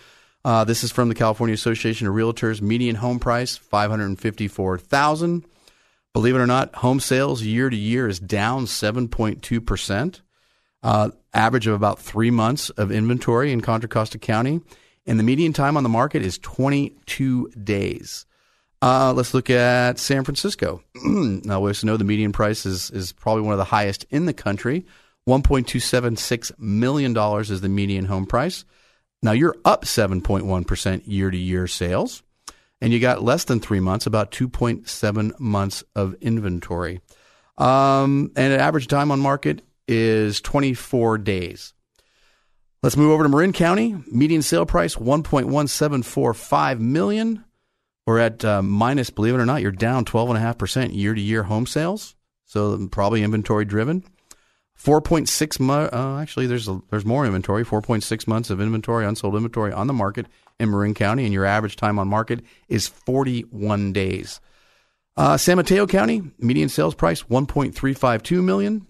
Uh, 0.45 0.65
this 0.65 0.83
is 0.85 0.91
from 0.91 1.09
the 1.11 1.15
California 1.15 1.53
Association 1.53 2.07
of 2.07 2.15
Realtors. 2.15 2.63
Median 2.63 2.97
home 2.97 3.19
price 3.19 3.57
five 3.57 3.91
hundred 3.91 4.19
fifty-four 4.19 4.79
thousand. 4.79 5.45
Believe 6.13 6.35
it 6.35 6.41
or 6.41 6.47
not, 6.47 6.75
home 6.77 6.99
sales 6.99 7.43
year 7.43 7.69
to 7.69 7.77
year 7.77 8.09
is 8.09 8.19
down 8.19 8.67
seven 8.67 9.09
point 9.09 9.43
two 9.43 9.61
percent. 9.61 10.23
Uh, 10.83 11.11
average 11.35 11.67
of 11.67 11.75
about 11.75 11.99
three 11.99 12.31
months 12.31 12.71
of 12.71 12.91
inventory 12.91 13.53
in 13.53 13.61
Contra 13.61 13.89
Costa 13.89 14.19
County, 14.19 14.63
and 15.05 15.19
the 15.19 15.25
median 15.25 15.53
time 15.53 15.77
on 15.77 15.83
the 15.83 15.89
market 15.89 16.23
is 16.23 16.39
twenty-two 16.39 17.49
days. 17.51 18.25
Uh, 18.83 19.13
let's 19.15 19.35
look 19.35 19.51
at 19.51 19.99
San 19.99 20.25
Francisco. 20.25 20.83
now, 21.05 21.61
we 21.61 21.71
also 21.71 21.87
know 21.87 21.97
the 21.97 22.05
median 22.05 22.33
price 22.33 22.65
is, 22.65 22.91
is 22.91 23.13
probably 23.13 23.43
one 23.43 23.53
of 23.53 23.59
the 23.59 23.65
highest 23.65 24.07
in 24.11 24.25
the 24.25 24.33
country. 24.33 24.87
$1.276 25.29 26.59
million 26.59 27.17
is 27.41 27.61
the 27.61 27.69
median 27.69 28.07
home 28.07 28.27
price. 28.27 28.65
Now 29.23 29.33
you're 29.33 29.57
up 29.65 29.85
7.1% 29.85 31.03
year 31.05 31.31
to 31.31 31.37
year 31.37 31.67
sales, 31.67 32.23
and 32.81 32.91
you 32.93 33.01
got 33.01 33.23
less 33.23 33.45
than 33.45 33.61
three 33.61 33.81
months, 33.81 34.07
about 34.07 34.31
2.7 34.31 35.39
months 35.39 35.85
of 35.95 36.15
inventory. 36.23 37.01
Um, 37.59 38.33
and 38.35 38.55
an 38.55 38.61
average 38.61 38.87
time 38.89 39.11
on 39.11 39.21
market 39.21 39.61
is 39.87 40.41
24 40.41 41.19
days. 41.19 41.75
Let's 42.83 42.97
move 42.97 43.11
over 43.11 43.25
to 43.25 43.29
Marin 43.29 43.53
County. 43.53 44.03
Median 44.11 44.41
sale 44.41 44.65
price 44.65 44.95
1.1745 44.97 46.79
million. 46.81 47.45
We're 48.11 48.19
at 48.19 48.45
uh, 48.45 48.61
minus, 48.61 49.09
believe 49.09 49.37
it 49.37 49.39
or 49.39 49.47
not, 49.47 49.63
you're 49.63 49.71
down 49.71 50.05
12.5% 50.05 50.97
year 50.97 51.15
to 51.15 51.21
year 51.21 51.45
home 51.45 51.65
sales. 51.65 52.17
So 52.45 52.89
probably 52.89 53.23
inventory 53.23 53.65
driven. 53.65 54.03
4.6 54.77 55.61
months. 55.61 55.95
Uh, 55.95 56.19
actually, 56.19 56.49
there's 56.49 56.67
a, 56.67 56.83
there's 56.91 57.05
more 57.05 57.25
inventory. 57.25 57.65
4.6 57.65 58.27
months 58.27 58.51
of 58.51 58.61
inventory, 58.61 59.07
unsold 59.07 59.37
inventory 59.37 59.73
on 59.73 59.87
the 59.87 59.93
market 59.93 60.27
in 60.59 60.73
Marin 60.73 60.93
County, 60.93 61.23
and 61.23 61.33
your 61.33 61.45
average 61.45 61.77
time 61.77 62.01
on 62.01 62.09
market 62.09 62.41
is 62.69 62.89
41 62.89 63.93
days. 63.93 64.41
Uh, 65.17 65.37
San 65.37 65.57
Mateo 65.57 65.87
County 65.87 66.33
median 66.41 66.69
sales 66.69 66.97
price 66.97 67.23
1.352 67.23 68.43
million, 68.43 68.89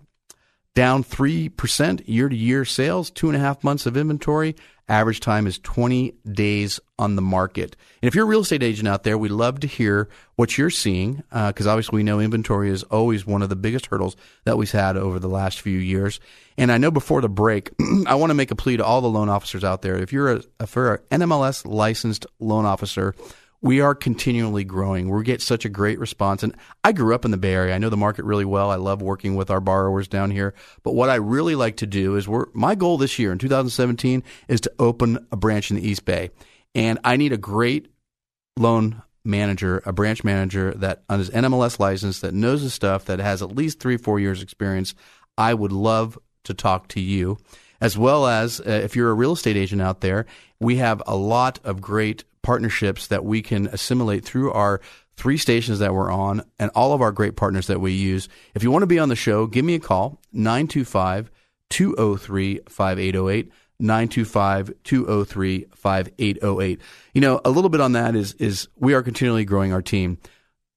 down 0.74 1.02
three 1.02 1.50
percent 1.50 2.08
year 2.08 2.30
to 2.30 2.36
year 2.36 2.64
sales. 2.64 3.10
Two 3.10 3.28
and 3.28 3.36
a 3.36 3.40
half 3.40 3.62
months 3.62 3.84
of 3.84 3.98
inventory. 3.98 4.56
Average 4.90 5.20
time 5.20 5.46
is 5.46 5.60
20 5.60 6.14
days 6.32 6.80
on 6.98 7.14
the 7.14 7.22
market. 7.22 7.76
And 8.02 8.08
if 8.08 8.16
you're 8.16 8.24
a 8.24 8.28
real 8.28 8.40
estate 8.40 8.64
agent 8.64 8.88
out 8.88 9.04
there, 9.04 9.16
we'd 9.16 9.30
love 9.30 9.60
to 9.60 9.68
hear 9.68 10.08
what 10.34 10.58
you're 10.58 10.68
seeing 10.68 11.22
because 11.30 11.68
uh, 11.68 11.70
obviously 11.70 11.98
we 11.98 12.02
know 12.02 12.18
inventory 12.18 12.70
is 12.70 12.82
always 12.82 13.24
one 13.24 13.40
of 13.40 13.48
the 13.50 13.56
biggest 13.56 13.86
hurdles 13.86 14.16
that 14.44 14.58
we've 14.58 14.68
had 14.68 14.96
over 14.96 15.20
the 15.20 15.28
last 15.28 15.60
few 15.60 15.78
years. 15.78 16.18
And 16.58 16.72
I 16.72 16.78
know 16.78 16.90
before 16.90 17.20
the 17.20 17.28
break, 17.28 17.70
I 18.06 18.16
want 18.16 18.30
to 18.30 18.34
make 18.34 18.50
a 18.50 18.56
plea 18.56 18.78
to 18.78 18.84
all 18.84 19.00
the 19.00 19.08
loan 19.08 19.28
officers 19.28 19.62
out 19.62 19.82
there. 19.82 19.96
If 19.96 20.12
you're 20.12 20.32
a, 20.32 20.42
if 20.58 20.74
you're 20.74 20.94
an 21.10 21.20
NMLS 21.20 21.64
licensed 21.66 22.26
loan 22.40 22.66
officer, 22.66 23.14
we 23.62 23.80
are 23.80 23.94
continually 23.94 24.64
growing. 24.64 25.10
We 25.10 25.22
get 25.22 25.42
such 25.42 25.64
a 25.64 25.68
great 25.68 25.98
response. 25.98 26.42
And 26.42 26.56
I 26.82 26.92
grew 26.92 27.14
up 27.14 27.24
in 27.24 27.30
the 27.30 27.36
Bay 27.36 27.52
Area. 27.52 27.74
I 27.74 27.78
know 27.78 27.90
the 27.90 27.96
market 27.96 28.24
really 28.24 28.44
well. 28.44 28.70
I 28.70 28.76
love 28.76 29.02
working 29.02 29.34
with 29.34 29.50
our 29.50 29.60
borrowers 29.60 30.08
down 30.08 30.30
here. 30.30 30.54
But 30.82 30.94
what 30.94 31.10
I 31.10 31.16
really 31.16 31.54
like 31.54 31.76
to 31.78 31.86
do 31.86 32.16
is 32.16 32.26
we're, 32.26 32.46
my 32.54 32.74
goal 32.74 32.96
this 32.96 33.18
year 33.18 33.32
in 33.32 33.38
2017 33.38 34.22
is 34.48 34.60
to 34.62 34.72
open 34.78 35.26
a 35.30 35.36
branch 35.36 35.70
in 35.70 35.76
the 35.76 35.86
East 35.86 36.04
Bay. 36.04 36.30
And 36.74 36.98
I 37.04 37.16
need 37.16 37.32
a 37.32 37.38
great 37.38 37.88
loan 38.56 39.02
manager, 39.24 39.82
a 39.84 39.92
branch 39.92 40.24
manager 40.24 40.72
that 40.76 41.02
is 41.10 41.28
NMLS 41.30 41.78
licensed, 41.78 42.22
that 42.22 42.32
knows 42.32 42.62
his 42.62 42.72
stuff, 42.72 43.04
that 43.06 43.18
has 43.18 43.42
at 43.42 43.54
least 43.54 43.78
three, 43.78 43.98
four 43.98 44.18
years 44.18 44.42
experience. 44.42 44.94
I 45.36 45.52
would 45.52 45.72
love 45.72 46.18
to 46.44 46.54
talk 46.54 46.88
to 46.88 47.00
you. 47.00 47.38
As 47.82 47.96
well 47.96 48.26
as 48.26 48.60
uh, 48.60 48.64
if 48.64 48.94
you're 48.94 49.10
a 49.10 49.14
real 49.14 49.32
estate 49.32 49.56
agent 49.56 49.80
out 49.80 50.02
there, 50.02 50.26
we 50.60 50.76
have 50.76 51.02
a 51.06 51.16
lot 51.16 51.58
of 51.64 51.80
great 51.80 52.24
partnerships 52.42 53.08
that 53.08 53.24
we 53.24 53.42
can 53.42 53.66
assimilate 53.68 54.24
through 54.24 54.52
our 54.52 54.80
three 55.16 55.36
stations 55.36 55.80
that 55.80 55.92
we're 55.92 56.10
on 56.10 56.42
and 56.58 56.70
all 56.74 56.92
of 56.92 57.02
our 57.02 57.12
great 57.12 57.36
partners 57.36 57.66
that 57.66 57.80
we 57.80 57.92
use. 57.92 58.28
If 58.54 58.62
you 58.62 58.70
want 58.70 58.82
to 58.82 58.86
be 58.86 58.98
on 58.98 59.08
the 59.08 59.16
show, 59.16 59.46
give 59.46 59.64
me 59.64 59.74
a 59.74 59.80
call 59.80 60.20
925 60.32 61.30
203 61.68 62.60
5808. 62.68 63.52
925 63.80 64.72
203 64.84 65.66
5808. 65.74 66.80
You 67.14 67.20
know, 67.20 67.40
a 67.44 67.50
little 67.50 67.70
bit 67.70 67.80
on 67.80 67.92
that 67.92 68.14
is 68.14 68.34
is 68.34 68.68
we 68.76 68.94
are 68.94 69.02
continually 69.02 69.44
growing 69.44 69.72
our 69.72 69.82
team. 69.82 70.18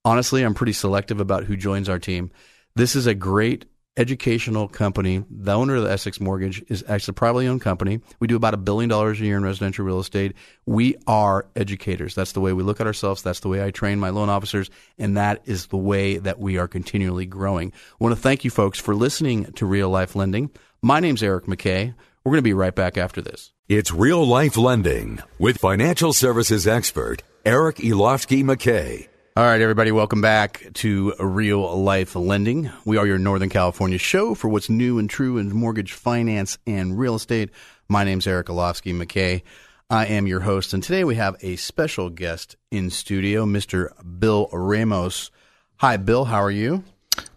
Honestly, 0.05 0.43
I'm 0.43 0.53
pretty 0.53 0.74
selective 0.74 1.20
about 1.20 1.43
who 1.43 1.55
joins 1.55 1.89
our 1.89 2.00
team. 2.00 2.32
This 2.75 2.96
is 2.96 3.05
a 3.05 3.13
great 3.13 3.65
educational 3.96 4.68
company. 4.68 5.24
The 5.30 5.54
owner 5.54 5.76
of 5.76 5.84
the 5.84 5.92
Essex 5.92 6.20
Mortgage 6.20 6.64
is 6.68 6.84
actually 6.88 7.12
a 7.12 7.16
privately 7.16 7.48
owned 7.48 7.62
company. 7.62 8.00
We 8.20 8.28
do 8.28 8.36
about 8.36 8.54
a 8.54 8.58
billion 8.58 8.90
dollars 8.90 9.20
a 9.22 9.26
year 9.26 9.38
in 9.38 9.44
residential 9.44 9.86
real 9.86 10.00
estate. 10.00 10.34
We 10.66 10.96
are 11.08 11.46
educators. 11.56 12.16
That's 12.16 12.32
the 12.32 12.42
way 12.42 12.54
we 12.54 12.64
look 12.64 12.82
at 12.82 12.88
ourselves. 12.88 13.22
That's 13.22 13.42
the 13.42 13.50
way 13.50 13.64
I 13.64 13.72
train 13.72 14.00
my 14.00 14.10
loan 14.10 14.30
officers. 14.30 14.70
And 14.98 15.18
that 15.18 15.42
is 15.46 15.68
the 15.68 15.78
way 15.78 16.18
that 16.18 16.40
we 16.40 16.58
are 16.58 16.68
continually 16.68 17.26
growing. 17.26 17.72
I 17.72 18.04
want 18.04 18.16
to 18.16 18.22
thank 18.22 18.44
you 18.44 18.50
folks 18.50 18.80
for 18.80 18.96
listening 18.96 19.52
to 19.54 19.66
Real 19.66 19.90
Life 19.90 20.16
Lending. 20.16 20.50
My 20.82 21.00
name's 21.00 21.24
Eric 21.24 21.46
McKay. 21.46 21.94
We're 22.24 22.32
going 22.32 22.38
to 22.38 22.42
be 22.42 22.54
right 22.54 22.74
back 22.74 22.98
after 22.98 23.22
this. 23.22 23.52
It's 23.70 23.92
Real 23.92 24.26
Life 24.26 24.58
Lending 24.58 25.20
with 25.40 25.58
financial 25.58 26.14
services 26.14 26.68
expert 26.68 27.24
Eric 27.46 27.78
Elovski 27.78 28.44
McKay. 28.44 29.08
All 29.36 29.44
right, 29.44 29.62
everybody, 29.62 29.92
welcome 29.92 30.22
back 30.22 30.63
to 30.75 31.16
Real 31.20 31.82
Life 31.82 32.16
Lending. 32.16 32.70
We 32.86 32.98
are 32.98 33.08
your 33.08 33.18
Northern 33.18 33.50
California 33.50 33.98
show 33.98 34.36
for 34.36 34.48
what's 34.48 34.70
new 34.70 35.00
and 35.00 35.10
true 35.10 35.40
in 35.40 35.52
mortgage 35.56 35.94
finance 35.94 36.60
and 36.68 37.00
real 37.00 37.16
estate. 37.16 37.50
My 37.90 38.04
name's 38.04 38.28
Eric 38.28 38.46
Elovski 38.46 38.94
McKay. 38.94 39.42
I 39.90 40.06
am 40.06 40.28
your 40.28 40.42
host, 40.42 40.75
and 40.75 40.84
today 40.84 41.04
we 41.04 41.16
have 41.16 41.36
a 41.42 41.56
special 41.56 42.12
guest 42.12 42.58
in 42.70 42.92
studio, 42.92 43.44
Mr. 43.44 43.90
Bill 44.20 44.50
Ramos. 44.54 45.32
Hi, 45.78 45.98
Bill. 45.98 46.25
How 46.25 46.44
are 46.44 46.52
you? 46.52 46.84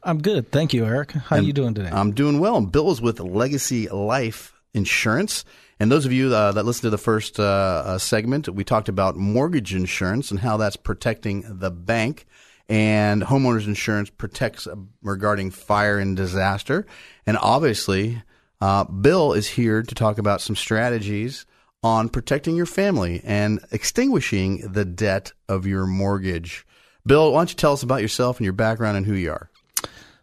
I'm 0.03 0.21
good, 0.21 0.53
thank 0.53 0.75
you, 0.75 0.85
Eric. 0.85 1.12
How 1.12 1.37
are 1.37 1.43
you 1.43 1.55
doing 1.55 1.73
today? 1.73 1.88
I'm 1.91 2.12
doing 2.12 2.41
well. 2.41 2.61
Bill 2.61 2.91
is 2.91 3.00
with 3.00 3.21
Legacy 3.21 3.88
Life 3.88 4.56
Insurance. 4.76 5.45
And 5.80 5.90
those 5.90 6.06
of 6.06 6.12
you 6.12 6.35
uh, 6.35 6.52
that 6.52 6.64
listened 6.64 6.83
to 6.83 6.90
the 6.90 6.99
first 6.99 7.38
uh, 7.38 7.42
uh, 7.42 7.99
segment, 7.99 8.49
we 8.49 8.64
talked 8.64 8.88
about 8.88 9.16
mortgage 9.16 9.75
insurance 9.75 10.30
and 10.30 10.40
how 10.40 10.56
that's 10.56 10.76
protecting 10.76 11.45
the 11.47 11.71
bank. 11.71 12.26
And 12.68 13.23
homeowners 13.23 13.66
insurance 13.66 14.11
protects 14.11 14.66
uh, 14.66 14.76
regarding 15.02 15.50
fire 15.50 15.99
and 15.99 16.16
disaster. 16.16 16.87
And 17.26 17.37
obviously, 17.37 18.23
uh, 18.61 18.85
Bill 18.85 19.33
is 19.33 19.49
here 19.49 19.83
to 19.83 19.95
talk 19.95 20.18
about 20.18 20.40
some 20.40 20.56
strategies 20.56 21.47
on 21.83 22.09
protecting 22.09 22.56
your 22.56 22.66
family 22.66 23.21
and 23.23 23.61
extinguishing 23.71 24.73
the 24.73 24.85
debt 24.85 25.33
of 25.49 25.66
your 25.66 25.87
mortgage. 25.87 26.66
Bill, 27.06 27.33
why 27.33 27.40
don't 27.40 27.50
you 27.50 27.56
tell 27.56 27.73
us 27.73 27.83
about 27.83 28.02
yourself 28.02 28.38
and 28.38 28.45
your 28.45 28.52
background 28.52 28.97
and 28.97 29.06
who 29.06 29.14
you 29.14 29.30
are? 29.30 29.50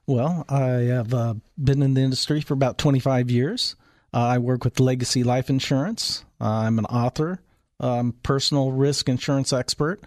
Well, 0.06 0.44
I 0.50 0.68
have 0.92 1.14
uh, 1.14 1.36
been 1.62 1.82
in 1.82 1.94
the 1.94 2.02
industry 2.02 2.42
for 2.42 2.54
about 2.54 2.78
25 2.78 3.32
years. 3.32 3.76
Uh, 4.14 4.20
I 4.20 4.38
work 4.38 4.64
with 4.64 4.80
Legacy 4.80 5.24
Life 5.24 5.50
Insurance. 5.50 6.24
Uh, 6.40 6.48
I'm 6.48 6.78
an 6.78 6.86
author, 6.86 7.42
I'm 7.80 8.12
personal 8.12 8.72
risk 8.72 9.10
insurance 9.10 9.52
expert, 9.52 10.02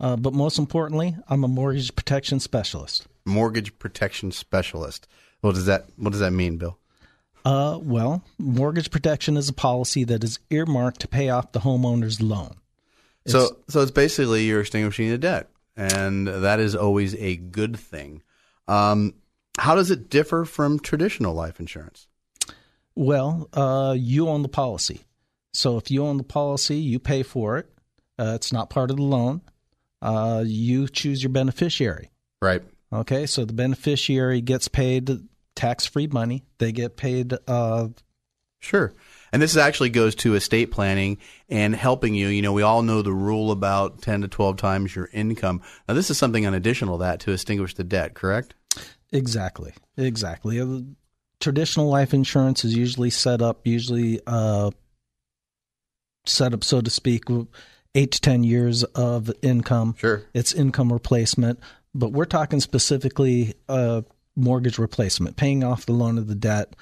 uh, 0.00 0.16
but 0.16 0.32
most 0.32 0.58
importantly, 0.58 1.16
I'm 1.28 1.44
a 1.44 1.48
mortgage 1.48 1.94
protection 1.94 2.40
specialist. 2.40 3.06
Mortgage 3.24 3.78
protection 3.78 4.32
specialist. 4.32 5.06
What 5.42 5.54
does 5.54 5.66
that 5.66 5.86
What 5.96 6.10
does 6.10 6.20
that 6.20 6.32
mean, 6.32 6.56
Bill? 6.56 6.78
Uh, 7.44 7.78
well, 7.80 8.22
mortgage 8.38 8.90
protection 8.90 9.36
is 9.36 9.48
a 9.48 9.52
policy 9.52 10.04
that 10.04 10.22
is 10.22 10.38
earmarked 10.50 11.00
to 11.00 11.08
pay 11.08 11.28
off 11.28 11.52
the 11.52 11.60
homeowner's 11.60 12.20
loan. 12.20 12.56
It's, 13.24 13.32
so, 13.32 13.56
so 13.68 13.80
it's 13.80 13.90
basically 13.90 14.44
you're 14.44 14.60
extinguishing 14.60 15.10
the 15.10 15.18
debt, 15.18 15.48
and 15.76 16.26
that 16.26 16.60
is 16.60 16.74
always 16.74 17.14
a 17.16 17.36
good 17.36 17.76
thing. 17.76 18.22
Um, 18.68 19.14
how 19.58 19.74
does 19.74 19.90
it 19.90 20.08
differ 20.08 20.44
from 20.44 20.80
traditional 20.80 21.34
life 21.34 21.60
insurance? 21.60 22.06
Well, 22.94 23.48
uh, 23.52 23.94
you 23.98 24.28
own 24.28 24.42
the 24.42 24.48
policy. 24.48 25.00
So 25.52 25.76
if 25.76 25.90
you 25.90 26.04
own 26.04 26.16
the 26.16 26.24
policy, 26.24 26.76
you 26.76 26.98
pay 26.98 27.22
for 27.22 27.58
it. 27.58 27.70
Uh, 28.18 28.32
it's 28.34 28.52
not 28.52 28.70
part 28.70 28.90
of 28.90 28.96
the 28.96 29.02
loan. 29.02 29.42
Uh, 30.00 30.42
you 30.46 30.88
choose 30.88 31.22
your 31.22 31.30
beneficiary. 31.30 32.10
Right. 32.40 32.62
Okay. 32.92 33.26
So 33.26 33.44
the 33.44 33.52
beneficiary 33.52 34.40
gets 34.40 34.68
paid 34.68 35.10
tax 35.54 35.86
free 35.86 36.06
money. 36.06 36.44
They 36.58 36.72
get 36.72 36.96
paid. 36.96 37.34
Uh, 37.46 37.88
sure. 38.60 38.94
And 39.32 39.40
this 39.40 39.56
actually 39.56 39.90
goes 39.90 40.14
to 40.16 40.34
estate 40.34 40.70
planning 40.70 41.18
and 41.48 41.74
helping 41.74 42.14
you. 42.14 42.28
You 42.28 42.42
know, 42.42 42.52
we 42.52 42.62
all 42.62 42.82
know 42.82 43.00
the 43.00 43.12
rule 43.12 43.50
about 43.50 44.02
10 44.02 44.22
to 44.22 44.28
12 44.28 44.56
times 44.56 44.94
your 44.94 45.08
income. 45.12 45.62
Now, 45.88 45.94
this 45.94 46.10
is 46.10 46.18
something 46.18 46.44
in 46.44 46.52
additional 46.52 46.98
to 46.98 47.04
that 47.04 47.20
to 47.20 47.32
extinguish 47.32 47.74
the 47.74 47.84
debt, 47.84 48.14
correct? 48.14 48.54
Exactly. 49.10 49.72
Exactly. 49.96 50.58
Traditional 51.42 51.88
life 51.88 52.14
insurance 52.14 52.64
is 52.64 52.74
usually 52.74 53.10
set 53.10 53.42
up, 53.42 53.66
usually 53.66 54.20
uh, 54.26 54.70
set 56.24 56.54
up, 56.54 56.62
so 56.62 56.80
to 56.80 56.88
speak, 56.88 57.24
eight 57.94 58.12
to 58.12 58.20
10 58.20 58.44
years 58.44 58.84
of 58.84 59.30
income. 59.42 59.96
Sure. 59.98 60.22
It's 60.34 60.52
income 60.52 60.92
replacement. 60.92 61.58
But 61.94 62.12
we're 62.12 62.24
talking 62.24 62.60
specifically 62.60 63.54
uh, 63.68 64.02
mortgage 64.36 64.78
replacement, 64.78 65.36
paying 65.36 65.62
off 65.64 65.84
the 65.84 65.92
loan 65.92 66.16
of 66.16 66.26
the 66.28 66.34
debt, 66.34 66.74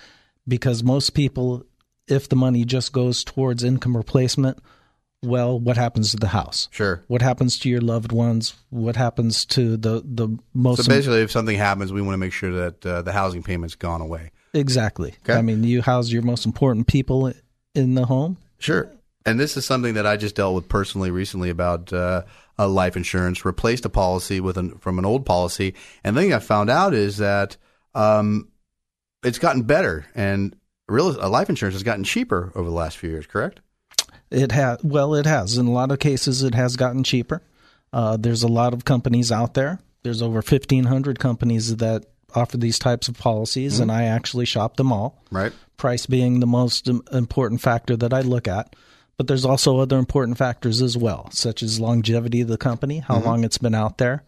because 0.47 0.85
most 0.85 1.11
people, 1.11 1.65
if 2.07 2.29
the 2.29 2.37
money 2.37 2.65
just 2.65 2.93
goes 2.93 3.25
towards 3.25 3.65
income 3.65 3.97
replacement, 3.97 4.59
well, 5.23 5.59
what 5.59 5.77
happens 5.77 6.13
to 6.13 6.17
the 6.17 6.29
house? 6.29 6.69
Sure. 6.71 7.03
What 7.09 7.23
happens 7.23 7.59
to 7.61 7.69
your 7.69 7.81
loved 7.81 8.13
ones? 8.13 8.55
What 8.71 8.97
happens 8.97 9.45
to 9.47 9.77
the 9.77 10.03
the 10.05 10.39
most? 10.55 10.85
So 10.85 10.89
basically, 10.89 11.21
if 11.21 11.31
something 11.31 11.57
happens, 11.57 11.93
we 11.93 12.01
want 12.01 12.15
to 12.15 12.19
make 12.19 12.33
sure 12.33 12.53
that 12.53 12.87
uh, 12.87 13.03
the 13.03 13.13
housing 13.13 13.43
payment's 13.43 13.75
gone 13.75 14.01
away. 14.01 14.31
Exactly. 14.55 15.15
Okay. 15.25 15.35
I 15.35 15.43
mean, 15.43 15.65
you 15.65 15.83
house 15.83 16.11
your 16.11 16.23
most 16.23 16.47
important 16.47 16.87
people 16.87 17.33
in 17.75 17.95
the 17.95 18.07
home. 18.07 18.37
Sure. 18.59 18.91
And 19.27 19.39
this 19.39 19.57
is 19.57 19.65
something 19.67 19.95
that 19.95 20.07
I 20.07 20.17
just 20.17 20.35
dealt 20.35 20.55
with 20.55 20.69
personally 20.69 21.11
recently 21.11 21.51
about 21.51 21.93
uh, 21.93 22.23
a 22.59 22.67
life 22.67 22.97
insurance. 22.97 23.45
Replaced 23.45 23.85
a 23.85 23.91
policy 23.91 24.41
with 24.41 24.57
an, 24.57 24.79
from 24.79 24.99
an 24.99 25.05
old 25.05 25.27
policy, 25.27 25.75
and 26.03 26.17
the 26.17 26.23
thing 26.23 26.33
I 26.33 26.39
found 26.39 26.71
out 26.71 26.95
is 26.95 27.19
that 27.19 27.57
um, 27.95 28.49
it's 29.23 29.39
gotten 29.39 29.63
better, 29.63 30.07
and 30.15 30.57
real 30.89 31.09
uh, 31.21 31.29
life 31.29 31.51
insurance 31.51 31.75
has 31.75 31.83
gotten 31.83 32.05
cheaper 32.05 32.51
over 32.55 32.69
the 32.69 32.75
last 32.75 32.97
few 32.97 33.11
years. 33.11 33.27
Correct? 33.27 33.61
It 34.31 34.53
has 34.53 34.83
well, 34.83 35.15
it 35.15 35.27
has. 35.27 35.59
In 35.59 35.67
a 35.67 35.73
lot 35.73 35.91
of 35.91 35.99
cases, 35.99 36.43
it 36.43 36.55
has 36.55 36.77
gotten 36.77 37.05
cheaper. 37.05 37.43
Uh, 37.93 38.17
there's 38.17 38.43
a 38.43 38.49
lot 38.49 38.73
of 38.73 38.85
companies 38.85 39.31
out 39.31 39.55
there. 39.55 39.81
There's 40.03 40.23
over 40.23 40.37
1,500 40.37 41.19
companies 41.19 41.77
that 41.77 42.07
offer 42.35 42.57
these 42.57 42.79
types 42.79 43.09
of 43.09 43.17
policies, 43.19 43.81
and 43.81 43.91
I 43.93 44.05
actually 44.05 44.45
shop 44.47 44.77
them 44.77 44.93
all. 44.93 45.23
Right. 45.31 45.53
Price 45.77 46.07
being 46.07 46.41
the 46.41 46.47
most 46.47 46.89
important 46.89 47.61
factor 47.61 47.97
that 47.97 48.13
I 48.13 48.21
look 48.21 48.47
at. 48.49 48.75
But 49.17 49.27
there's 49.27 49.45
also 49.45 49.79
other 49.79 49.99
important 49.99 50.39
factors 50.39 50.81
as 50.81 50.97
well, 50.97 51.29
such 51.31 51.63
as 51.63 51.79
longevity 51.79 52.41
of 52.41 52.49
the 52.49 52.57
company, 52.57 52.99
how 53.01 53.19
long 53.21 53.45
it's 53.45 53.59
been 53.59 53.75
out 53.75 53.99
there. 53.99 54.23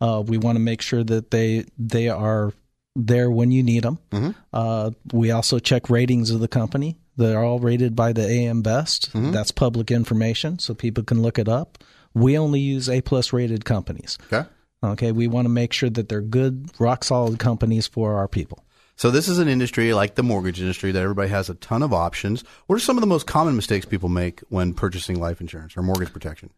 Uh, 0.00 0.22
we 0.26 0.36
want 0.36 0.56
to 0.56 0.60
make 0.60 0.82
sure 0.82 1.04
that 1.04 1.30
they 1.30 1.64
they 1.78 2.08
are 2.08 2.52
there 2.96 3.30
when 3.30 3.52
you 3.52 3.62
need 3.62 3.84
them. 3.84 4.34
Uh, 4.52 4.90
we 5.12 5.30
also 5.30 5.58
check 5.60 5.88
ratings 5.88 6.30
of 6.30 6.40
the 6.40 6.48
company. 6.48 6.98
They're 7.16 7.42
all 7.44 7.60
rated 7.60 7.94
by 7.94 8.12
the 8.12 8.26
AM 8.28 8.62
Best. 8.62 9.10
That's 9.12 9.52
public 9.52 9.90
information, 9.92 10.58
so 10.58 10.74
people 10.74 11.04
can 11.04 11.22
look 11.22 11.38
it 11.38 11.48
up. 11.48 11.78
We 12.14 12.36
only 12.36 12.58
use 12.60 12.88
A 12.90 13.00
plus 13.00 13.32
rated 13.32 13.64
companies. 13.64 14.18
Okay. 14.32 14.48
Okay, 14.84 15.12
we 15.12 15.28
want 15.28 15.44
to 15.44 15.48
make 15.50 15.72
sure 15.72 15.90
that 15.90 16.08
they're 16.08 16.20
good, 16.20 16.70
rock 16.78 17.04
solid 17.04 17.38
companies 17.38 17.86
for 17.86 18.16
our 18.16 18.26
people. 18.26 18.64
So 18.96 19.10
this 19.10 19.28
is 19.28 19.38
an 19.38 19.48
industry 19.48 19.94
like 19.94 20.16
the 20.16 20.22
mortgage 20.22 20.60
industry 20.60 20.92
that 20.92 21.02
everybody 21.02 21.28
has 21.30 21.48
a 21.48 21.54
ton 21.54 21.82
of 21.82 21.92
options. 21.92 22.42
What 22.66 22.76
are 22.76 22.80
some 22.80 22.96
of 22.96 23.00
the 23.00 23.06
most 23.06 23.26
common 23.26 23.56
mistakes 23.56 23.86
people 23.86 24.08
make 24.08 24.40
when 24.48 24.74
purchasing 24.74 25.18
life 25.20 25.40
insurance 25.40 25.76
or 25.76 25.82
mortgage 25.82 26.12
protection? 26.12 26.50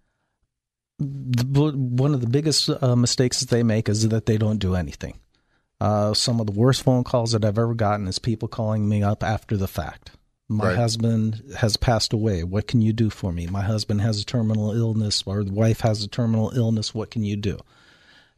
the, 0.98 1.72
one 1.74 2.14
of 2.14 2.20
the 2.20 2.26
biggest 2.28 2.70
uh, 2.70 2.96
mistakes 2.96 3.40
that 3.40 3.50
they 3.50 3.62
make 3.62 3.88
is 3.88 4.08
that 4.08 4.26
they 4.26 4.38
don't 4.38 4.58
do 4.58 4.74
anything. 4.74 5.18
Uh, 5.80 6.14
some 6.14 6.40
of 6.40 6.46
the 6.46 6.52
worst 6.52 6.82
phone 6.82 7.04
calls 7.04 7.32
that 7.32 7.44
I've 7.44 7.58
ever 7.58 7.74
gotten 7.74 8.06
is 8.06 8.18
people 8.18 8.48
calling 8.48 8.88
me 8.88 9.02
up 9.02 9.22
after 9.22 9.56
the 9.56 9.66
fact. 9.68 10.12
My 10.48 10.68
Right. 10.68 10.76
husband 10.76 11.42
has 11.56 11.76
passed 11.76 12.12
away. 12.12 12.44
What 12.44 12.68
can 12.68 12.80
you 12.80 12.92
do 12.92 13.10
for 13.10 13.32
me? 13.32 13.46
My 13.46 13.62
husband 13.62 14.02
has 14.02 14.20
a 14.20 14.24
terminal 14.24 14.72
illness, 14.72 15.22
or 15.26 15.42
the 15.42 15.52
wife 15.52 15.80
has 15.80 16.02
a 16.02 16.08
terminal 16.08 16.52
illness. 16.54 16.94
What 16.94 17.10
can 17.10 17.24
you 17.24 17.36
do? 17.36 17.58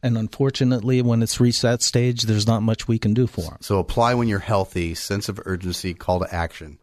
And 0.03 0.17
unfortunately, 0.17 1.01
when 1.01 1.23
it's 1.23 1.39
reached 1.39 1.63
that 1.63 1.81
stage, 1.81 2.23
there's 2.23 2.45
not 2.47 2.61
much 2.61 2.87
we 2.87 2.99
can 2.99 3.13
do 3.13 3.25
for 3.27 3.41
them. 3.41 3.57
So 3.61 3.79
apply 3.79 4.13
when 4.13 4.27
you're 4.27 4.39
healthy, 4.39 4.93
sense 4.93 5.27
of 5.27 5.39
urgency, 5.45 5.93
call 5.93 6.19
to 6.19 6.33
action. 6.33 6.77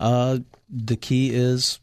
Uh, 0.00 0.38
the 0.68 0.96
key 0.96 1.30
is 1.32 1.78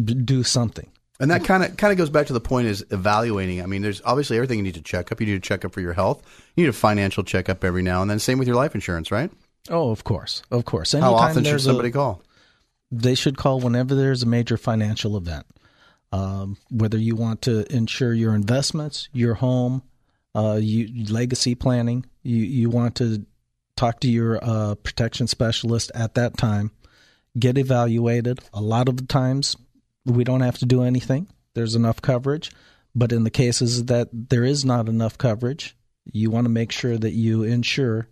d- 0.00 0.14
do 0.14 0.42
something. 0.44 0.88
And 1.20 1.30
that 1.30 1.44
kind 1.44 1.62
of 1.64 1.76
kind 1.76 1.92
of 1.92 1.98
goes 1.98 2.10
back 2.10 2.26
to 2.28 2.32
the 2.32 2.40
point 2.40 2.66
is 2.68 2.84
evaluating. 2.90 3.62
I 3.62 3.66
mean, 3.66 3.82
there's 3.82 4.02
obviously 4.04 4.36
everything 4.36 4.58
you 4.58 4.64
need 4.64 4.74
to 4.74 4.82
check 4.82 5.12
up. 5.12 5.20
You 5.20 5.26
need 5.26 5.34
to 5.42 5.46
check 5.48 5.64
up 5.64 5.72
for 5.72 5.80
your 5.80 5.92
health. 5.92 6.22
You 6.56 6.64
need 6.64 6.70
a 6.70 6.72
financial 6.72 7.22
checkup 7.22 7.62
every 7.64 7.82
now 7.82 8.02
and 8.02 8.10
then. 8.10 8.18
Same 8.18 8.38
with 8.38 8.48
your 8.48 8.56
life 8.56 8.74
insurance, 8.74 9.10
right? 9.12 9.30
Oh, 9.70 9.90
of 9.90 10.04
course, 10.04 10.42
of 10.50 10.64
course. 10.64 10.92
How 10.92 10.98
Anytime 10.98 11.14
often 11.14 11.34
should 11.36 11.44
there's 11.52 11.66
a- 11.66 11.68
somebody 11.70 11.90
call? 11.90 12.22
they 12.90 13.14
should 13.16 13.36
call 13.36 13.60
whenever 13.60 13.94
there's 13.94 14.22
a 14.22 14.26
major 14.26 14.56
financial 14.56 15.16
event. 15.16 15.46
Um, 16.12 16.56
whether 16.70 16.98
you 16.98 17.16
want 17.16 17.42
to 17.42 17.64
insure 17.74 18.12
your 18.14 18.34
investments, 18.34 19.08
your 19.12 19.34
home, 19.34 19.82
uh, 20.34 20.58
you, 20.60 21.04
legacy 21.12 21.54
planning, 21.54 22.04
you, 22.22 22.36
you 22.36 22.70
want 22.70 22.96
to 22.96 23.24
talk 23.76 24.00
to 24.00 24.08
your 24.08 24.38
uh, 24.42 24.74
protection 24.76 25.26
specialist 25.26 25.90
at 25.94 26.14
that 26.14 26.36
time, 26.36 26.70
get 27.38 27.58
evaluated. 27.58 28.40
A 28.52 28.60
lot 28.60 28.88
of 28.88 28.96
the 28.96 29.06
times, 29.06 29.56
we 30.04 30.24
don't 30.24 30.42
have 30.42 30.58
to 30.58 30.66
do 30.66 30.82
anything. 30.82 31.28
There's 31.54 31.74
enough 31.74 32.02
coverage. 32.02 32.50
But 32.94 33.10
in 33.10 33.24
the 33.24 33.30
cases 33.30 33.86
that 33.86 34.08
there 34.12 34.44
is 34.44 34.64
not 34.64 34.88
enough 34.88 35.18
coverage, 35.18 35.76
you 36.12 36.30
want 36.30 36.44
to 36.44 36.50
make 36.50 36.70
sure 36.70 36.96
that 36.96 37.12
you 37.12 37.42
insure 37.42 38.08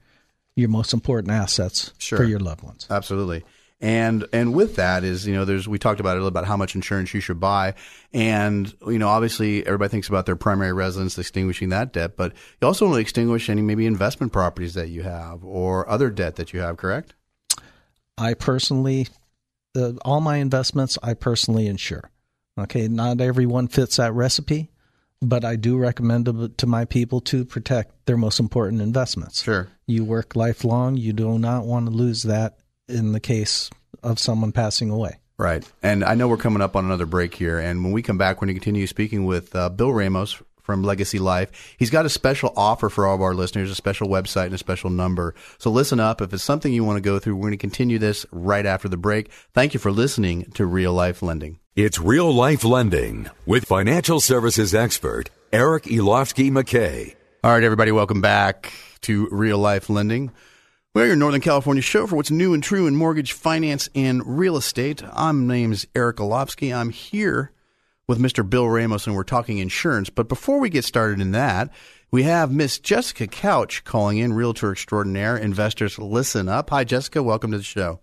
your 0.56 0.68
most 0.68 0.92
important 0.92 1.32
assets 1.32 1.92
Sure. 1.98 2.18
for 2.18 2.24
your 2.24 2.40
loved 2.40 2.62
ones. 2.62 2.87
Absolutely. 2.90 3.44
And 3.83 4.29
and 4.33 4.55
with 4.55 4.77
that 4.77 5.03
is 5.03 5.27
you 5.27 5.35
know 5.35 5.45
there's 5.45 5.66
we 5.66 5.77
talked 5.77 5.99
about 5.99 6.16
it 6.16 6.23
about 6.23 6.45
how 6.45 6.57
much 6.57 6.77
insurance 6.77 7.12
you 7.12 7.21
should 7.21 7.40
buy, 7.40 7.75
and 8.12 8.73
you 8.87 8.99
know 9.01 9.09
obviously 9.09 9.66
everybody 9.66 9.90
thinks 9.90 10.09
about 10.09 10.25
their 10.25 10.37
primary 10.37 10.73
residence 10.73 11.18
extinguishing 11.18 11.71
that 11.71 11.92
debt, 11.92 12.16
but 12.16 12.33
you 12.61 12.68
also 12.68 12.87
want 12.87 12.97
to 12.97 13.01
extinguish 13.01 13.51
any 13.51 13.61
maybe 13.61 13.85
investment 13.85 14.33
properties 14.33 14.75
that 14.75 14.88
you 14.88 15.03
have 15.03 15.45
or 15.45 15.88
other 15.88 16.11
debt 16.11 16.37
that 16.37 16.53
you 16.53 16.61
have. 16.61 16.77
Correct? 16.77 17.14
I 18.16 18.35
personally, 18.35 19.09
uh, 19.77 19.95
all 20.05 20.21
my 20.21 20.37
investments, 20.37 20.97
I 21.03 21.14
personally 21.14 21.66
insure. 21.66 22.09
Okay, 22.57 22.87
not 22.87 23.21
everyone 23.21 23.66
fits 23.66 23.97
that 23.97 24.12
recipe, 24.12 24.71
but 25.21 25.45
I 25.45 25.57
do 25.57 25.77
recommend 25.77 26.27
to, 26.27 26.51
to 26.51 26.66
my 26.68 26.85
people 26.85 27.21
to 27.23 27.45
protect 27.45 28.07
their 28.07 28.16
most 28.16 28.38
important 28.38 28.81
investments. 28.81 29.42
Sure. 29.42 29.66
You 29.88 30.05
work 30.05 30.37
lifelong, 30.37 30.97
you 30.97 31.12
do 31.12 31.37
not 31.37 31.64
want 31.64 31.87
to 31.87 31.92
lose 31.92 32.23
that 32.23 32.59
in 32.88 33.12
the 33.12 33.21
case 33.21 33.71
of 34.03 34.18
someone 34.18 34.53
passing 34.53 34.90
away. 34.90 35.18
Right. 35.38 35.68
And 35.83 36.05
I 36.05 36.14
know 36.14 36.29
we're 36.29 36.37
coming 36.37 36.62
up 36.62 36.77
on 36.77 36.85
another 36.85 37.07
break 37.07 37.35
here. 37.35 37.59
And 37.59 37.83
when 37.83 37.92
we 37.92 38.03
come 38.03 38.18
back, 38.18 38.37
we're 38.37 38.47
going 38.47 38.55
to 38.55 38.61
continue 38.61 38.87
speaking 38.87 39.25
with 39.25 39.55
uh, 39.57 39.68
Bill 39.71 39.92
Ramos 39.92 40.40
from 40.62 40.85
Legacy 40.85 41.18
Life. 41.18 41.75
He's 41.79 41.90
got 41.90 42.07
a 42.07 42.09
special 42.09 42.53
offer 42.57 42.88
for 42.88 43.07
all 43.07 43.16
of 43.16 43.23
our 43.23 43.35
listeners, 43.35 43.71
a 43.71 43.75
special 43.75 44.09
website 44.09 44.47
and 44.47 44.55
a 44.55 44.59
special 44.59 44.90
number. 44.90 45.35
So 45.59 45.71
listen 45.71 45.99
up. 45.99 46.21
If 46.21 46.33
it's 46.33 46.45
something 46.45 46.73
you 46.73 46.85
want 46.85 46.99
to 46.99 47.01
go 47.03 47.18
through, 47.18 47.35
we're 47.37 47.42
going 47.49 47.53
to 47.53 47.57
continue 47.57 47.99
this 47.99 48.25
right 48.31 48.64
after 48.64 48.88
the 48.88 48.97
break. 48.97 49.31
Thank 49.53 49.75
you 49.75 49.81
for 49.81 49.90
listening 49.90 50.45
to 50.53 50.64
Real 50.64 50.92
Life 50.92 51.23
Lending. 51.23 51.59
It's 51.75 51.99
Real 51.99 52.33
Life 52.33 52.64
Lending 52.64 53.29
with 53.45 53.64
financial 53.64 54.21
services 54.21 54.75
expert 54.75 55.31
Eric 55.53 55.85
Elovski 55.85 56.51
McKay. 56.51 57.16
All 57.42 57.51
right, 57.51 57.64
everybody, 57.64 57.90
welcome 57.90 58.21
back 58.21 58.73
to 59.01 59.29
Real 59.33 59.59
Life 59.59 59.90
Lending. 59.90 60.31
We're 60.94 61.07
your 61.07 61.16
Northern 61.16 61.40
California 61.40 61.81
show 61.83 62.07
for 62.07 62.16
what's 62.16 62.31
new 62.31 62.52
and 62.52 62.62
true 62.62 62.87
in 62.87 62.94
mortgage, 62.96 63.33
finance, 63.33 63.88
and 63.94 64.22
real 64.38 64.59
estate. 64.59 65.02
I'm 65.14 65.46
name's 65.46 65.87
Eric 65.94 66.16
Elovski. 66.18 66.74
I'm 66.76 66.90
here 66.90 67.50
with 68.07 68.18
Mr. 68.18 68.48
Bill 68.48 68.68
Ramos, 68.68 69.07
and 69.07 69.16
we're 69.16 69.22
talking 69.24 69.57
insurance. 69.57 70.11
But 70.11 70.28
before 70.28 70.61
we 70.61 70.68
get 70.68 70.85
started 70.85 71.18
in 71.18 71.31
that, 71.31 71.70
we 72.11 72.24
have 72.24 72.52
Miss 72.52 72.78
Jessica 72.78 73.26
Couch 73.26 73.85
calling 73.85 74.18
in, 74.18 74.35
realtor 74.35 74.70
extraordinaire. 74.70 75.35
Investors, 75.38 75.98
listen 75.98 76.46
up. 76.46 76.68
Hi, 76.68 76.85
Jessica. 76.85 77.22
Welcome 77.22 77.52
to 77.52 77.57
the 77.59 77.64
show. 77.64 78.00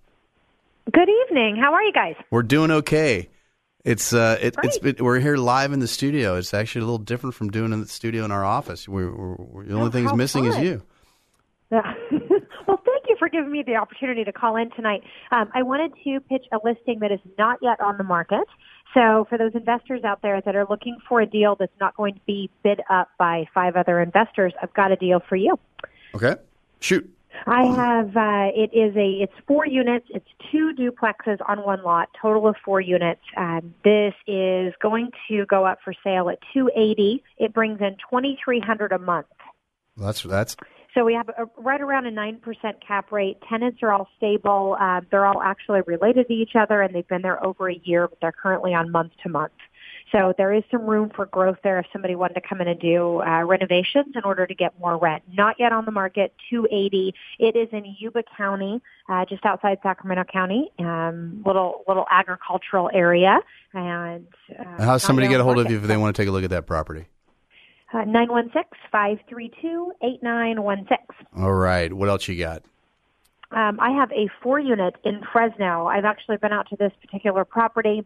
Good 0.92 1.10
evening. 1.28 1.58
How 1.58 1.72
are 1.74 1.84
you 1.84 1.94
guys? 1.94 2.16
We're 2.32 2.42
doing 2.42 2.72
okay. 2.72 3.30
It's 3.86 4.14
uh, 4.14 4.40
it, 4.42 4.56
it's 4.64 4.80
Great. 4.80 4.98
been, 4.98 5.06
we're 5.06 5.20
here 5.20 5.38
live 5.38 5.74
in 5.74 5.80
the 5.80 5.88
studio. 5.88 6.38
It's 6.38 6.56
actually 6.56 6.82
a 6.82 6.86
little 6.86 6.98
different 6.98 7.36
from 7.36 7.52
doing 7.52 7.72
in 7.72 7.82
the 7.82 7.88
studio 7.88 8.26
in 8.26 8.32
our 8.32 8.44
office. 8.44 8.90
We're, 8.90 9.16
we're, 9.16 9.36
we're- 9.36 9.68
the 9.68 9.76
only 9.76 9.90
Oh, 9.90 9.92
thing 9.92 10.06
is 10.06 10.10
how 10.10 10.16
missing 10.16 10.46
is 10.46 10.56
fun. 10.56 10.64
you. 10.64 10.82
Yeah. 11.72 11.82
well, 12.68 12.82
thank 12.84 13.06
you 13.08 13.16
for 13.20 13.29
giving 13.40 13.52
me 13.52 13.64
the 13.64 13.76
opportunity 13.76 14.24
to 14.24 14.34
call 14.34 14.56
in 14.58 14.70
tonight. 14.72 15.02
Um, 15.32 15.50
I 15.54 15.64
wanted 15.64 15.94
to 16.04 16.20
pitch 16.20 16.46
a 16.52 16.58
listing 16.64 17.00
that 17.00 17.12
is 17.12 17.20
not 17.38 17.60
yet 17.62 17.80
on 17.80 17.98
the 17.98 18.04
market. 18.04 18.46
So, 18.94 19.26
for 19.30 19.38
those 19.38 19.52
investors 19.54 20.04
out 20.04 20.22
there 20.22 20.42
that 20.42 20.56
are 20.56 20.66
looking 20.70 20.98
for 21.08 21.22
a 21.22 21.26
deal 21.26 21.56
that's 21.56 21.72
not 21.80 21.96
going 21.96 22.16
to 22.16 22.22
be 22.26 22.50
bid 22.64 22.82
up 22.90 23.10
by 23.18 23.46
five 23.54 23.76
other 23.76 24.02
investors, 24.02 24.54
I've 24.62 24.74
got 24.74 24.92
a 24.92 24.96
deal 24.96 25.22
for 25.30 25.36
you. 25.36 25.60
Okay, 26.16 26.36
shoot. 26.80 27.10
I 27.46 27.66
have 27.66 28.18
uh, 28.18 28.50
it 28.56 28.72
is 28.74 28.96
a 28.98 29.24
it's 29.24 29.34
four 29.48 29.66
units. 29.66 30.08
It's 30.10 30.28
two 30.52 30.74
duplexes 30.78 31.38
on 31.48 31.60
one 31.64 31.84
lot, 31.84 32.10
total 32.20 32.48
of 32.48 32.56
four 32.66 32.82
units. 32.82 33.22
Um, 33.38 33.76
this 33.84 34.16
is 34.28 34.74
going 34.82 35.12
to 35.30 35.46
go 35.46 35.66
up 35.66 35.78
for 35.84 35.94
sale 36.04 36.30
at 36.30 36.40
two 36.52 36.72
eighty. 36.76 37.24
It 37.38 37.54
brings 37.54 37.80
in 37.80 37.96
twenty 38.10 38.40
three 38.44 38.60
hundred 38.60 38.92
a 38.92 39.00
month. 39.00 39.28
That's 39.96 40.24
that's 40.24 40.56
So 40.96 41.06
we 41.06 41.14
have 41.14 41.30
a, 41.30 41.46
right 41.58 41.82
around 41.82 42.08
a 42.08 42.12
9% 42.12 42.40
cap 42.86 43.12
rate. 43.12 43.38
Tenants 43.48 43.80
are 43.84 43.92
all 43.92 44.08
stable. 44.18 44.76
Uh, 44.80 45.02
they're 45.12 45.26
all 45.26 45.42
actually 45.42 45.82
related 45.86 46.28
to 46.28 46.34
each 46.34 46.56
other 46.56 46.82
and 46.82 46.94
they've 46.94 47.08
been 47.08 47.22
there 47.22 47.44
over 47.46 47.70
a 47.70 47.80
year, 47.84 48.08
but 48.08 48.18
they're 48.22 48.32
currently 48.32 48.74
on 48.74 48.92
month 48.92 49.12
to 49.24 49.30
month. 49.30 49.54
So 50.12 50.34
there 50.38 50.54
is 50.54 50.64
some 50.72 50.86
room 50.86 51.12
for 51.16 51.28
growth 51.28 51.58
there 51.64 51.80
if 51.80 51.86
somebody 51.94 52.16
wanted 52.16 52.34
to 52.36 52.42
come 52.42 52.62
in 52.62 52.68
and 52.68 52.80
do 52.80 53.22
uh, 53.22 53.44
renovations 53.44 54.16
in 54.16 54.24
order 54.24 54.48
to 54.48 54.56
get 54.56 54.80
more 54.80 54.98
rent. 54.98 55.24
Not 55.32 55.58
yet 55.60 55.72
on 55.72 55.86
the 55.86 55.92
market, 55.92 56.34
280. 56.50 57.14
It 57.38 57.56
is 57.56 57.68
in 57.72 57.96
Yuba 58.00 58.24
County, 58.36 58.82
uh, 59.08 59.26
just 59.26 59.46
outside 59.46 59.78
Sacramento 59.84 60.24
County, 60.32 60.72
um, 60.80 61.44
little 61.46 61.84
little 61.88 62.06
agricultural 62.10 62.90
area. 62.92 63.40
And 63.74 64.28
uh, 64.58 64.84
how's 64.84 65.04
somebody 65.04 65.28
get 65.28 65.40
a 65.40 65.44
hold 65.44 65.58
market. 65.58 65.68
of 65.68 65.72
you 65.72 65.78
if 65.80 65.88
they 65.88 65.98
want 65.98 66.16
to 66.16 66.22
take 66.22 66.30
a 66.30 66.32
look 66.32 66.44
at 66.44 66.50
that 66.50 66.66
property? 66.66 67.06
Uh, 67.92 68.06
916-532-8916. 68.06 70.98
All 71.38 71.54
right. 71.54 71.92
What 71.92 72.10
else 72.10 72.28
you 72.28 72.38
got? 72.38 72.62
Um, 73.52 73.80
I 73.80 73.90
have 73.92 74.12
a 74.12 74.30
four 74.44 74.60
unit 74.60 74.96
in 75.04 75.22
Fresno. 75.32 75.88
I've 75.88 76.06
actually 76.06 76.38
been 76.38 76.54
out 76.54 76.70
to 76.70 76.76
this 76.76 76.92
particular 77.02 77.44
property. 77.46 78.06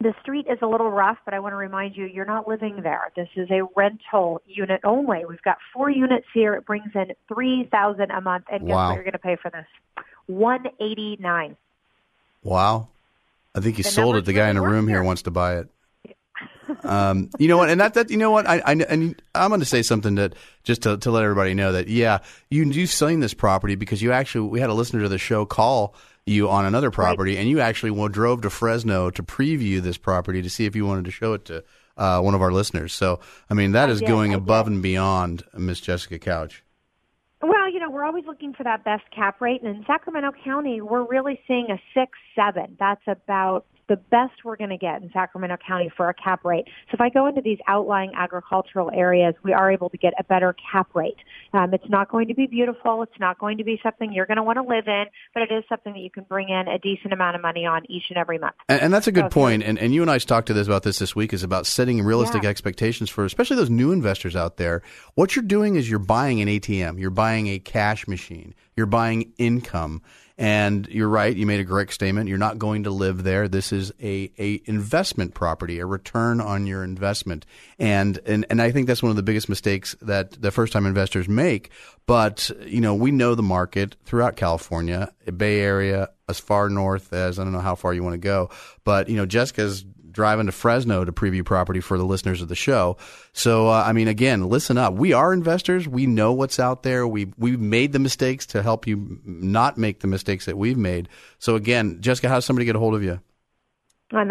The 0.00 0.14
street 0.22 0.46
is 0.50 0.58
a 0.62 0.66
little 0.66 0.90
rough, 0.90 1.18
but 1.24 1.34
I 1.34 1.38
want 1.40 1.52
to 1.52 1.56
remind 1.56 1.96
you, 1.96 2.06
you're 2.06 2.24
not 2.24 2.48
living 2.48 2.80
there. 2.82 3.12
This 3.14 3.28
is 3.36 3.48
a 3.50 3.62
rental 3.76 4.40
unit 4.46 4.80
only. 4.82 5.24
We've 5.26 5.42
got 5.42 5.58
four 5.72 5.90
units 5.90 6.26
here. 6.34 6.54
It 6.54 6.66
brings 6.66 6.90
in 6.94 7.12
three 7.28 7.68
thousand 7.70 8.10
a 8.10 8.20
month, 8.20 8.46
and 8.50 8.62
guess 8.66 8.74
Wow. 8.74 8.88
what 8.88 8.94
you're 8.94 9.04
going 9.04 9.12
to 9.12 9.18
pay 9.18 9.36
for 9.36 9.50
this? 9.50 9.66
One 10.26 10.66
eighty 10.80 11.18
nine. 11.20 11.56
Wow. 12.42 12.88
I 13.54 13.60
think 13.60 13.78
you 13.78 13.84
The 13.84 13.90
sold 13.90 14.16
it. 14.16 14.24
The 14.24 14.32
guy 14.32 14.48
in 14.48 14.56
the 14.56 14.62
room 14.62 14.88
here. 14.88 15.02
wants 15.02 15.22
to 15.22 15.30
buy 15.30 15.58
it. 15.58 15.68
Um, 16.84 17.30
you 17.38 17.48
know 17.48 17.56
what? 17.56 17.70
And 17.70 17.80
that, 17.80 17.94
that 17.94 18.10
you 18.10 18.16
know 18.16 18.30
what? 18.30 18.46
I, 18.46 18.58
I, 18.58 18.72
and 18.72 19.20
I'm 19.34 19.50
going 19.50 19.60
to 19.60 19.66
say 19.66 19.82
something 19.82 20.16
that 20.16 20.34
just 20.62 20.82
to, 20.82 20.96
to 20.98 21.10
let 21.10 21.22
everybody 21.22 21.54
know 21.54 21.72
that 21.72 21.88
yeah, 21.88 22.18
you 22.50 22.64
you 22.64 22.86
selling 22.86 23.20
this 23.20 23.34
property 23.34 23.74
because 23.74 24.02
you 24.02 24.12
actually 24.12 24.48
we 24.48 24.60
had 24.60 24.70
a 24.70 24.74
listener 24.74 25.02
to 25.02 25.08
the 25.08 25.18
show 25.18 25.44
call 25.44 25.94
you 26.26 26.48
on 26.48 26.64
another 26.64 26.90
property, 26.90 27.36
and 27.36 27.48
you 27.48 27.60
actually 27.60 28.08
drove 28.08 28.42
to 28.42 28.50
Fresno 28.50 29.10
to 29.10 29.22
preview 29.22 29.80
this 29.80 29.96
property 29.96 30.42
to 30.42 30.50
see 30.50 30.66
if 30.66 30.76
you 30.76 30.86
wanted 30.86 31.04
to 31.06 31.10
show 31.10 31.32
it 31.32 31.44
to 31.46 31.64
uh, 31.96 32.20
one 32.20 32.34
of 32.34 32.42
our 32.42 32.52
listeners. 32.52 32.92
So 32.92 33.20
I 33.48 33.54
mean 33.54 33.72
that 33.72 33.88
I 33.88 33.92
is 33.92 34.00
did, 34.00 34.08
going 34.08 34.32
I 34.32 34.36
above 34.36 34.66
did. 34.66 34.74
and 34.74 34.82
beyond 34.82 35.44
Miss 35.54 35.80
Jessica 35.80 36.18
Couch. 36.18 36.62
Well, 37.42 37.72
you 37.72 37.80
know, 37.80 37.90
we're 37.90 38.04
always 38.04 38.26
looking 38.26 38.52
for 38.52 38.64
that 38.64 38.84
best 38.84 39.04
cap 39.14 39.40
rate, 39.40 39.62
and 39.62 39.76
in 39.76 39.84
Sacramento 39.86 40.32
County, 40.44 40.82
we're 40.82 41.04
really 41.04 41.40
seeing 41.48 41.68
a 41.70 41.80
six 41.94 42.12
seven. 42.36 42.76
That's 42.78 43.02
about 43.06 43.64
the 43.90 43.96
best 43.96 44.32
we're 44.44 44.56
going 44.56 44.70
to 44.70 44.78
get 44.78 45.02
in 45.02 45.10
Sacramento 45.12 45.56
County 45.66 45.90
for 45.96 46.08
a 46.08 46.14
cap 46.14 46.44
rate. 46.44 46.64
So 46.90 46.94
if 46.94 47.00
I 47.00 47.08
go 47.10 47.26
into 47.26 47.40
these 47.42 47.58
outlying 47.66 48.12
agricultural 48.16 48.90
areas, 48.94 49.34
we 49.42 49.52
are 49.52 49.70
able 49.70 49.90
to 49.90 49.98
get 49.98 50.14
a 50.16 50.22
better 50.24 50.54
cap 50.72 50.88
rate. 50.94 51.16
Um, 51.52 51.74
it's 51.74 51.88
not 51.90 52.08
going 52.08 52.28
to 52.28 52.34
be 52.34 52.46
beautiful. 52.46 53.02
It's 53.02 53.18
not 53.18 53.38
going 53.40 53.58
to 53.58 53.64
be 53.64 53.80
something 53.82 54.12
you're 54.12 54.26
going 54.26 54.36
to 54.36 54.44
want 54.44 54.58
to 54.58 54.62
live 54.62 54.84
in, 54.86 55.06
but 55.34 55.42
it 55.42 55.52
is 55.52 55.64
something 55.68 55.92
that 55.92 55.98
you 55.98 56.10
can 56.10 56.22
bring 56.24 56.48
in 56.50 56.68
a 56.68 56.78
decent 56.78 57.12
amount 57.12 57.34
of 57.34 57.42
money 57.42 57.66
on 57.66 57.82
each 57.90 58.04
and 58.10 58.16
every 58.16 58.38
month. 58.38 58.54
And, 58.68 58.80
and 58.80 58.94
that's 58.94 59.08
a 59.08 59.12
good 59.12 59.24
Okay. 59.24 59.34
point. 59.34 59.64
And, 59.64 59.76
and 59.76 59.92
you 59.92 60.02
and 60.02 60.10
I 60.10 60.18
talked 60.18 60.46
to 60.46 60.54
this 60.54 60.68
about 60.68 60.84
this 60.84 61.00
this 61.00 61.16
week 61.16 61.32
is 61.32 61.42
about 61.42 61.66
setting 61.66 62.00
realistic 62.02 62.44
Yeah. 62.44 62.50
expectations 62.50 63.10
for 63.10 63.24
especially 63.24 63.56
those 63.56 63.70
new 63.70 63.90
investors 63.90 64.36
out 64.36 64.56
there. 64.56 64.82
What 65.16 65.34
you're 65.34 65.42
doing 65.42 65.74
is 65.74 65.90
you're 65.90 65.98
buying 65.98 66.40
an 66.40 66.46
ATM, 66.46 67.00
you're 67.00 67.10
buying 67.10 67.48
a 67.48 67.58
cash 67.58 68.06
machine, 68.06 68.54
you're 68.76 68.86
buying 68.86 69.32
income. 69.36 70.00
And 70.40 70.88
you're 70.88 71.06
right. 71.06 71.36
You 71.36 71.44
made 71.44 71.60
a 71.60 71.66
correct 71.66 71.92
statement. 71.92 72.30
You're 72.30 72.38
not 72.38 72.58
going 72.58 72.84
to 72.84 72.90
live 72.90 73.24
there. 73.24 73.46
This 73.46 73.74
is 73.74 73.92
a, 74.00 74.32
a 74.38 74.62
investment 74.64 75.34
property, 75.34 75.80
a 75.80 75.84
return 75.84 76.40
on 76.40 76.66
your 76.66 76.82
investment. 76.82 77.44
And, 77.78 78.18
and, 78.24 78.46
and 78.48 78.62
I 78.62 78.70
think 78.70 78.86
that's 78.86 79.02
one 79.02 79.10
of 79.10 79.16
the 79.16 79.22
biggest 79.22 79.50
mistakes 79.50 79.94
that 80.00 80.40
the 80.40 80.50
first 80.50 80.72
time 80.72 80.86
investors 80.86 81.28
make. 81.28 81.70
But, 82.06 82.50
you 82.64 82.80
know, 82.80 82.94
we 82.94 83.10
know 83.10 83.34
the 83.34 83.42
market 83.42 83.96
throughout 84.06 84.36
California, 84.36 85.12
Bay 85.36 85.60
Area, 85.60 86.08
as 86.26 86.40
far 86.40 86.70
north 86.70 87.12
as 87.12 87.38
I 87.38 87.44
don't 87.44 87.52
know 87.52 87.60
how 87.60 87.74
far 87.74 87.92
you 87.92 88.02
want 88.02 88.14
to 88.14 88.18
go. 88.18 88.48
But, 88.82 89.10
you 89.10 89.16
know, 89.16 89.26
Jessica's 89.26 89.84
driving 90.12 90.46
to 90.46 90.52
Fresno 90.52 91.04
to 91.04 91.12
preview 91.12 91.44
property 91.44 91.80
for 91.80 91.98
the 91.98 92.04
listeners 92.04 92.42
of 92.42 92.48
the 92.48 92.54
show. 92.54 92.96
So, 93.32 93.68
uh, 93.68 93.84
I 93.86 93.92
mean, 93.92 94.08
again, 94.08 94.48
listen 94.48 94.78
up. 94.78 94.94
We 94.94 95.12
are 95.12 95.32
investors. 95.32 95.86
We 95.88 96.06
know 96.06 96.32
what's 96.32 96.58
out 96.58 96.82
there. 96.82 97.06
We 97.06 97.32
we've 97.36 97.60
made 97.60 97.92
the 97.92 97.98
mistakes 97.98 98.46
to 98.46 98.62
help 98.62 98.86
you 98.86 99.20
not 99.24 99.78
make 99.78 100.00
the 100.00 100.08
mistakes 100.08 100.46
that 100.46 100.56
we've 100.56 100.76
made. 100.76 101.08
So, 101.38 101.54
again, 101.56 102.00
Jessica, 102.00 102.28
how 102.28 102.36
does 102.36 102.44
somebody 102.44 102.66
get 102.66 102.76
a 102.76 102.78
hold 102.78 102.94
of 102.94 103.02
you? 103.02 103.20
Uh, 104.12 104.24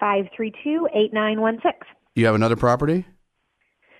916-532-8916. 0.00 1.72
You 2.14 2.26
have 2.26 2.34
another 2.34 2.56
property? 2.56 3.04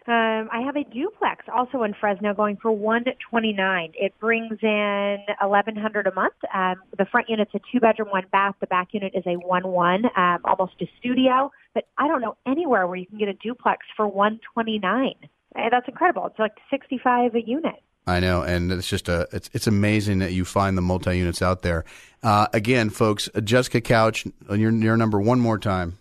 Um, 0.06 0.48
I 0.52 0.62
have 0.66 0.74
a 0.74 0.82
duplex 0.82 1.44
also 1.52 1.84
in 1.84 1.94
Fresno 1.94 2.34
going 2.34 2.56
for 2.56 2.72
one 2.72 3.04
twenty 3.30 3.52
nine. 3.52 3.92
It 3.94 4.12
brings 4.18 4.58
in 4.60 5.18
eleven 5.40 5.76
hundred 5.76 6.08
a 6.08 6.14
month. 6.14 6.34
Um, 6.52 6.76
the 6.98 7.04
front 7.04 7.28
unit's 7.28 7.54
a 7.54 7.60
two 7.70 7.78
bedroom, 7.78 8.08
one 8.10 8.24
bath. 8.32 8.56
The 8.60 8.66
back 8.66 8.88
unit 8.92 9.12
is 9.14 9.22
a 9.26 9.34
one 9.36 9.68
one, 9.68 10.06
um, 10.16 10.38
almost 10.44 10.72
a 10.80 10.86
studio. 10.98 11.52
But 11.72 11.84
I 11.98 12.08
don't 12.08 12.20
know 12.20 12.36
anywhere 12.46 12.86
where 12.88 12.96
you 12.96 13.06
can 13.06 13.18
get 13.18 13.28
a 13.28 13.34
duplex 13.34 13.86
for 13.96 14.08
one 14.08 14.40
twenty 14.52 14.80
nine. 14.80 15.14
That's 15.54 15.86
incredible. 15.86 16.26
It's 16.26 16.38
like 16.38 16.56
sixty 16.68 16.98
five 16.98 17.36
a 17.36 17.40
unit. 17.40 17.80
I 18.04 18.18
know, 18.18 18.42
and 18.42 18.72
it's 18.72 18.88
just 18.88 19.08
a 19.08 19.28
it's 19.30 19.50
it's 19.52 19.68
amazing 19.68 20.18
that 20.18 20.32
you 20.32 20.44
find 20.44 20.76
the 20.76 20.82
multi 20.82 21.16
units 21.16 21.40
out 21.40 21.62
there. 21.62 21.84
Uh, 22.24 22.48
again, 22.52 22.90
folks, 22.90 23.28
Jessica 23.44 23.80
Couch, 23.80 24.26
your 24.50 24.72
your 24.72 24.96
number 24.96 25.20
one 25.20 25.38
more 25.38 25.58
time. 25.58 25.98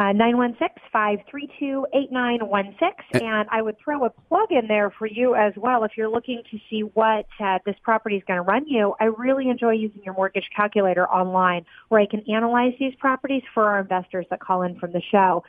Uh, 0.00 0.14
916-532-8916. 0.94 3.20
And 3.20 3.46
I 3.50 3.60
would 3.60 3.76
throw 3.84 4.06
a 4.06 4.08
plug 4.08 4.50
in 4.50 4.66
there 4.66 4.90
for 4.98 5.06
you 5.06 5.34
as 5.34 5.52
well 5.58 5.84
if 5.84 5.92
you're 5.94 6.08
looking 6.08 6.42
to 6.50 6.58
see 6.70 6.80
what 6.94 7.26
uh, 7.38 7.58
this 7.66 7.74
property 7.82 8.16
is 8.16 8.22
going 8.26 8.38
to 8.38 8.42
run 8.42 8.66
you. 8.66 8.94
I 8.98 9.04
really 9.04 9.50
enjoy 9.50 9.72
using 9.72 10.00
your 10.02 10.14
mortgage 10.14 10.48
calculator 10.56 11.06
online 11.06 11.66
where 11.90 12.00
I 12.00 12.06
can 12.06 12.22
analyze 12.34 12.72
these 12.80 12.94
properties 12.98 13.42
for 13.52 13.64
our 13.64 13.80
investors 13.80 14.24
that 14.30 14.40
call 14.40 14.62
in 14.62 14.78
from 14.78 14.92
the 14.92 15.02
show. 15.12 15.44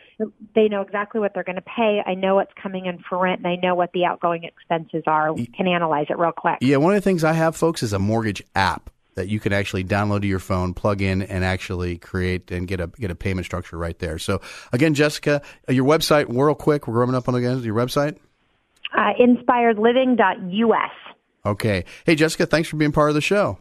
They 0.53 0.67
know 0.67 0.81
exactly 0.81 1.21
what 1.21 1.33
they're 1.33 1.45
going 1.45 1.55
to 1.55 1.61
pay. 1.61 2.01
I 2.05 2.15
know 2.15 2.35
what's 2.35 2.51
coming 2.61 2.87
in 2.87 2.99
for 3.07 3.19
rent 3.19 3.39
and 3.39 3.47
I 3.47 3.55
know 3.55 3.75
what 3.75 3.93
the 3.93 4.03
outgoing 4.03 4.43
expenses 4.43 5.03
are. 5.07 5.31
We 5.31 5.45
can 5.45 5.65
analyze 5.65 6.07
it 6.09 6.19
real 6.19 6.33
quick. 6.33 6.57
Yeah, 6.59 6.75
one 6.75 6.93
of 6.93 6.97
the 6.97 7.09
things 7.09 7.23
I 7.23 7.31
have, 7.31 7.55
folks, 7.55 7.83
is 7.83 7.93
a 7.93 7.99
mortgage 7.99 8.43
app 8.53 8.89
that 9.15 9.28
you 9.28 9.39
can 9.39 9.54
actually 9.54 9.84
download 9.84 10.21
to 10.21 10.28
your 10.28 10.39
phone, 10.39 10.74
plug 10.74 11.02
in, 11.02 11.21
and 11.21 11.43
actually 11.43 11.97
create 11.97 12.52
and 12.52 12.67
get 12.67 12.80
a 12.80 12.88
get 12.88 13.12
a 13.12 13.15
payment 13.15 13.45
structure 13.45 13.78
right 13.78 13.97
there. 14.00 14.17
So 14.17 14.41
again, 14.71 14.93
Jessica, 14.93 15.41
uh, 15.67 15.74
your 15.74 15.86
website, 15.86 16.26
real 16.30 16.56
quick, 16.56 16.88
we're 16.88 17.02
coming 17.02 17.15
up 17.15 17.28
on 17.28 17.36
again 17.36 17.62
your 17.63 17.76
website. 17.76 18.17
Uh, 18.95 19.13
inspiredliving.us. 19.19 20.91
Okay. 21.45 21.86
Hey, 22.06 22.15
Jessica, 22.15 22.45
thanks 22.45 22.69
for 22.69 22.76
being 22.76 22.91
part 22.91 23.10
of 23.10 23.15
the 23.15 23.21
show. 23.21 23.58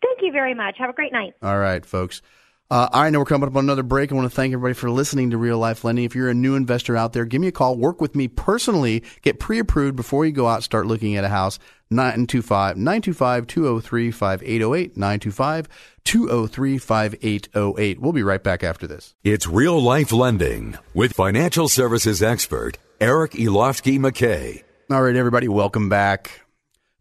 Thank 0.00 0.20
you 0.22 0.32
very 0.32 0.54
much. 0.54 0.76
Have 0.78 0.90
a 0.90 0.94
great 0.94 1.12
night. 1.12 1.34
All 1.42 1.58
right, 1.58 1.84
folks. 1.84 2.22
Uh, 2.70 2.88
I 2.90 3.10
know 3.10 3.18
we're 3.18 3.26
coming 3.26 3.46
up 3.46 3.54
on 3.54 3.64
another 3.64 3.82
break. 3.82 4.10
I 4.10 4.14
want 4.14 4.24
to 4.30 4.34
thank 4.34 4.54
everybody 4.54 4.72
for 4.72 4.90
listening 4.90 5.30
to 5.30 5.36
Real 5.36 5.58
Life 5.58 5.84
Lending. 5.84 6.06
If 6.06 6.14
you're 6.14 6.30
a 6.30 6.34
new 6.34 6.54
investor 6.54 6.96
out 6.96 7.12
there, 7.12 7.26
give 7.26 7.38
me 7.38 7.48
a 7.48 7.52
call. 7.52 7.76
Work 7.76 8.00
with 8.00 8.14
me 8.14 8.28
personally. 8.28 9.02
Get 9.20 9.38
pre-approved 9.38 9.94
before 9.94 10.24
you 10.24 10.32
go 10.32 10.46
out. 10.46 10.62
Start 10.62 10.86
looking 10.86 11.16
at 11.16 11.24
a 11.24 11.28
house. 11.28 11.58
925 11.92 12.76
925 12.76 13.46
203 13.46 14.10
5808. 14.10 14.96
925 14.96 15.68
203 16.04 16.78
5808. 16.78 18.00
We'll 18.00 18.12
be 18.12 18.22
right 18.22 18.42
back 18.42 18.64
after 18.64 18.86
this. 18.86 19.14
It's 19.22 19.46
Real 19.46 19.80
Life 19.80 20.12
Lending 20.12 20.76
with 20.94 21.12
financial 21.12 21.68
services 21.68 22.22
expert 22.22 22.78
Eric 23.00 23.32
Elovski 23.32 23.98
McKay. 23.98 24.62
All 24.90 25.02
right, 25.02 25.16
everybody, 25.16 25.48
welcome 25.48 25.88
back 25.88 26.42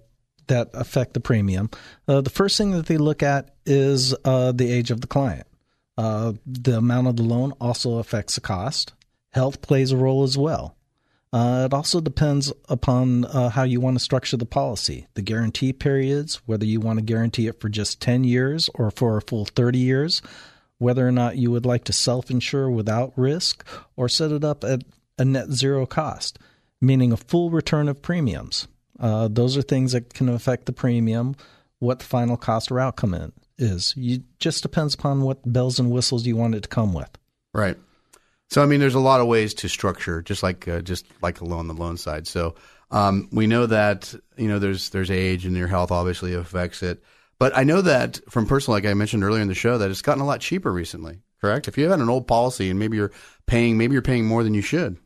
that 0.49 0.71
affect 0.75 1.15
the 1.15 1.21
premium. 1.21 1.71
Uh, 2.09 2.23
the 2.23 2.31
first 2.31 2.59
thing 2.59 2.73
that 2.73 2.87
they 2.87 2.99
look 2.99 3.23
at 3.23 3.55
is 3.67 4.17
uh, 4.25 4.51
the 4.51 4.69
age 4.69 4.91
of 4.91 5.01
the 5.01 5.07
client. 5.07 5.47
Uh, 5.97 6.35
the 6.45 6.79
amount 6.79 7.07
of 7.07 7.17
the 7.17 7.23
loan 7.23 7.53
also 7.61 7.99
affects 7.99 8.35
the 8.35 8.41
cost. 8.41 8.93
Health 9.31 9.63
plays 9.63 9.93
a 9.93 9.97
role 9.97 10.23
as 10.23 10.37
well. 10.37 10.77
Uh, 11.33 11.65
it 11.67 11.75
also 11.75 12.01
depends 12.01 12.53
upon 12.69 13.25
uh, 13.27 13.51
how 13.51 13.63
you 13.63 13.81
want 13.81 13.97
to 13.97 14.03
structure 14.03 14.37
the 14.37 14.47
policy, 14.47 15.07
the 15.15 15.23
guarantee 15.23 15.73
periods, 15.73 16.41
whether 16.47 16.65
you 16.65 16.81
want 16.81 16.99
to 16.99 17.05
guarantee 17.05 17.47
it 17.47 17.61
for 17.61 17.69
just 17.69 18.01
10 18.01 18.25
years 18.25 18.71
or 18.75 18.91
for 18.91 19.17
a 19.17 19.23
full 19.23 19.45
30 19.45 19.79
years, 19.79 20.23
whether 20.79 21.07
or 21.07 21.13
not 21.13 21.37
you 21.37 21.51
would 21.51 21.67
like 21.67 21.85
to 21.85 21.93
self 21.93 22.31
insure 22.31 22.71
without 22.71 23.13
risk 23.17 23.67
or 23.97 24.09
set 24.09 24.31
it 24.31 24.45
up 24.45 24.65
at 24.65 24.83
a 25.19 25.25
net 25.25 25.51
zero 25.51 25.85
cost, 25.85 26.39
meaning 26.81 27.13
a 27.13 27.17
full 27.17 27.51
return 27.51 27.89
of 27.89 28.03
premiums. 28.03 28.69
Uh, 28.99 29.29
those 29.29 29.57
are 29.57 29.63
things 29.63 29.93
that 29.93 30.15
can 30.15 30.29
affect 30.29 30.67
the 30.67 30.73
premium, 30.73 31.35
what 31.81 31.99
the 31.99 32.05
final 32.05 32.37
cost 32.37 32.71
or 32.71 32.81
outcome 32.81 33.15
is. 33.15 33.33
You 33.59 34.23
just 34.39 34.63
depends 34.63 34.95
upon 34.95 35.23
what 35.23 35.41
bells 35.51 35.79
and 35.79 35.91
whistles 35.91 36.27
you 36.27 36.37
want 36.37 36.55
it 36.55 36.63
to 36.65 36.69
come 36.69 36.93
with. 36.93 37.11
Right. 37.55 37.77
So 38.49 38.63
I 38.63 38.67
mean, 38.67 38.81
there's 38.81 38.95
a 38.95 39.01
lot 39.01 39.21
of 39.21 39.27
ways 39.27 39.55
to 39.55 39.69
structure, 39.69 40.23
just 40.23 40.43
like 40.43 40.69
uh, 40.69 40.81
just 40.83 41.07
like 41.23 41.41
a 41.41 41.45
loan, 41.45 41.67
the 41.67 41.75
loan 41.75 41.97
side. 41.97 42.27
So 42.27 42.55
um, 42.91 43.29
we 43.33 43.47
know 43.47 43.67
that 43.67 44.15
you 44.37 44.49
know 44.49 44.59
there's 44.59 44.91
there's 44.91 45.11
age 45.11 45.47
and 45.47 45.57
your 45.57 45.69
health 45.69 45.91
obviously 45.91 46.35
affects 46.35 46.83
it. 46.83 47.03
But 47.39 47.57
I 47.57 47.65
know 47.65 47.83
that 47.83 48.21
from 48.31 48.47
personal, 48.47 48.77
like 48.77 48.87
I 48.87 48.95
mentioned 48.95 49.23
earlier 49.23 49.43
in 49.43 49.49
the 49.49 49.55
show, 49.55 49.79
that 49.79 49.91
it's 49.91 50.03
gotten 50.03 50.23
a 50.23 50.27
lot 50.27 50.41
cheaper 50.41 50.73
recently. 50.73 51.21
Correct? 51.41 51.69
If 51.69 51.77
you 51.77 51.89
have 51.89 52.01
an 52.01 52.09
old 52.09 52.27
policy 52.27 52.71
and 52.71 52.79
maybe 52.79 52.97
you're 52.97 53.13
paying, 53.47 53.77
maybe 53.77 53.93
you're 53.93 54.03
paying 54.03 54.25
more 54.25 54.43
than 54.43 54.55
you 54.55 54.63
should. 54.63 54.97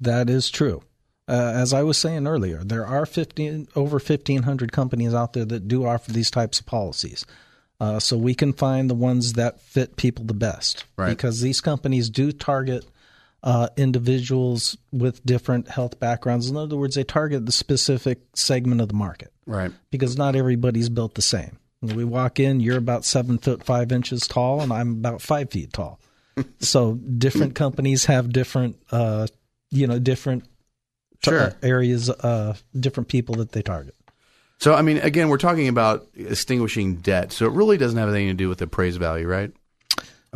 That 0.00 0.28
is 0.28 0.50
true. 0.50 0.82
Uh, 1.28 1.52
as 1.54 1.72
I 1.72 1.82
was 1.82 1.98
saying 1.98 2.26
earlier, 2.26 2.62
there 2.62 2.86
are 2.86 3.06
15, 3.06 3.68
over 3.74 3.98
1,500 3.98 4.70
companies 4.70 5.14
out 5.14 5.32
there 5.32 5.46
that 5.46 5.66
do 5.66 5.86
offer 5.86 6.12
these 6.12 6.30
types 6.30 6.60
of 6.60 6.66
policies. 6.66 7.24
Uh, 7.78 7.98
so 8.00 8.16
we 8.16 8.34
can 8.34 8.52
find 8.52 8.88
the 8.88 8.94
ones 8.94 9.34
that 9.34 9.60
fit 9.60 9.96
people 9.96 10.24
the 10.24 10.34
best. 10.34 10.84
Right. 10.96 11.10
Because 11.10 11.40
these 11.40 11.60
companies 11.60 12.08
do 12.08 12.32
target 12.32 12.86
uh, 13.42 13.68
individuals 13.76 14.76
with 14.92 15.24
different 15.26 15.68
health 15.68 16.00
backgrounds. 16.00 16.48
In 16.48 16.56
other 16.56 16.76
words, 16.76 16.94
they 16.94 17.04
target 17.04 17.44
the 17.46 17.52
specific 17.52 18.20
segment 18.34 18.80
of 18.80 18.88
the 18.88 18.94
market. 18.94 19.30
Right. 19.46 19.70
Because 19.90 20.16
not 20.16 20.34
everybody's 20.36 20.88
built 20.88 21.14
the 21.14 21.22
same. 21.22 21.58
When 21.80 21.94
we 21.96 22.04
walk 22.04 22.40
in, 22.40 22.60
you're 22.60 22.78
about 22.78 23.04
seven 23.04 23.36
foot 23.38 23.62
five 23.62 23.92
inches 23.92 24.26
tall, 24.26 24.62
and 24.62 24.72
I'm 24.72 24.92
about 24.92 25.20
five 25.20 25.50
feet 25.50 25.72
tall. 25.72 26.00
so 26.60 26.94
different 26.94 27.54
companies 27.54 28.06
have 28.06 28.32
different, 28.32 28.76
uh, 28.90 29.26
you 29.70 29.86
know, 29.86 29.98
different 29.98 30.44
Sure. 31.24 31.54
areas, 31.62 32.08
uh, 32.08 32.54
different 32.78 33.08
people 33.08 33.36
that 33.36 33.50
they 33.52 33.62
target. 33.62 33.95
So 34.58 34.74
I 34.74 34.82
mean, 34.82 34.98
again, 34.98 35.28
we're 35.28 35.38
talking 35.38 35.68
about 35.68 36.06
extinguishing 36.14 36.96
debt. 36.96 37.32
So 37.32 37.46
it 37.46 37.52
really 37.52 37.76
doesn't 37.76 37.98
have 37.98 38.08
anything 38.08 38.28
to 38.28 38.34
do 38.34 38.48
with 38.48 38.58
the 38.58 38.64
appraised 38.64 38.98
value, 38.98 39.26
right? 39.26 39.52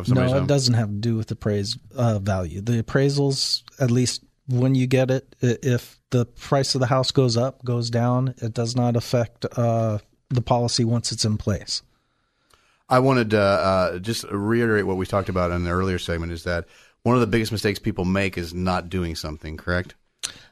No, 0.08 0.22
it 0.22 0.28
home? 0.30 0.46
doesn't 0.46 0.74
have 0.74 0.88
to 0.88 0.94
do 0.94 1.16
with 1.16 1.30
appraised 1.30 1.78
uh, 1.94 2.18
value. 2.18 2.60
The 2.60 2.82
appraisals, 2.82 3.62
at 3.78 3.90
least 3.90 4.22
when 4.48 4.74
you 4.74 4.86
get 4.86 5.10
it, 5.10 5.36
if 5.40 5.98
the 6.10 6.24
price 6.26 6.74
of 6.74 6.80
the 6.80 6.86
house 6.86 7.10
goes 7.10 7.36
up, 7.36 7.64
goes 7.64 7.90
down, 7.90 8.34
it 8.38 8.54
does 8.54 8.74
not 8.74 8.96
affect 8.96 9.44
uh, 9.56 9.98
the 10.30 10.40
policy 10.40 10.84
once 10.84 11.12
it's 11.12 11.24
in 11.24 11.36
place. 11.36 11.82
I 12.88 12.98
wanted 12.98 13.30
to 13.30 13.40
uh, 13.40 13.98
just 13.98 14.24
reiterate 14.24 14.86
what 14.86 14.96
we 14.96 15.06
talked 15.06 15.28
about 15.28 15.50
in 15.52 15.64
the 15.64 15.70
earlier 15.70 15.98
segment 15.98 16.32
is 16.32 16.44
that 16.44 16.66
one 17.02 17.14
of 17.14 17.20
the 17.20 17.26
biggest 17.26 17.52
mistakes 17.52 17.78
people 17.78 18.04
make 18.04 18.36
is 18.36 18.52
not 18.52 18.88
doing 18.88 19.14
something, 19.14 19.56
correct? 19.56 19.94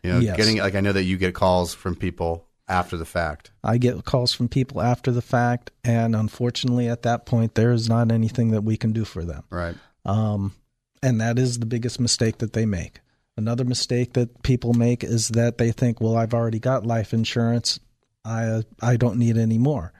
You 0.02 0.12
know, 0.12 0.18
Yes. 0.20 0.36
getting 0.36 0.58
like 0.58 0.74
I 0.74 0.80
know 0.80 0.92
that 0.92 1.02
you 1.04 1.16
get 1.16 1.34
calls 1.34 1.74
from 1.74 1.96
people 1.96 2.46
after 2.68 2.96
the 2.96 3.04
fact. 3.04 3.50
I 3.64 3.78
get 3.78 4.04
calls 4.04 4.32
from 4.32 4.48
people 4.48 4.80
after 4.80 5.10
the 5.10 5.22
fact, 5.22 5.70
and 5.84 6.14
unfortunately, 6.14 6.88
at 6.88 7.02
that 7.02 7.26
point, 7.26 7.54
there 7.54 7.72
is 7.72 7.88
not 7.88 8.12
anything 8.12 8.50
that 8.50 8.62
we 8.62 8.76
can 8.76 8.92
do 8.92 9.04
for 9.04 9.24
them. 9.24 9.44
Right. 9.50 9.76
Um, 10.04 10.54
and 11.02 11.20
that 11.20 11.38
is 11.38 11.58
the 11.58 11.66
biggest 11.66 12.00
mistake 12.00 12.38
that 12.38 12.52
they 12.52 12.66
make. 12.66 13.00
Another 13.36 13.64
mistake 13.64 14.14
that 14.14 14.42
people 14.42 14.74
make 14.74 15.04
is 15.04 15.28
that 15.28 15.58
they 15.58 15.70
think, 15.70 16.00
well, 16.00 16.16
I've 16.16 16.34
already 16.34 16.58
got 16.58 16.84
life 16.84 17.12
insurance. 17.12 17.78
I 18.24 18.62
I 18.82 18.96
don't 18.96 19.18
need 19.18 19.36
any 19.36 19.58
more. 19.58 19.92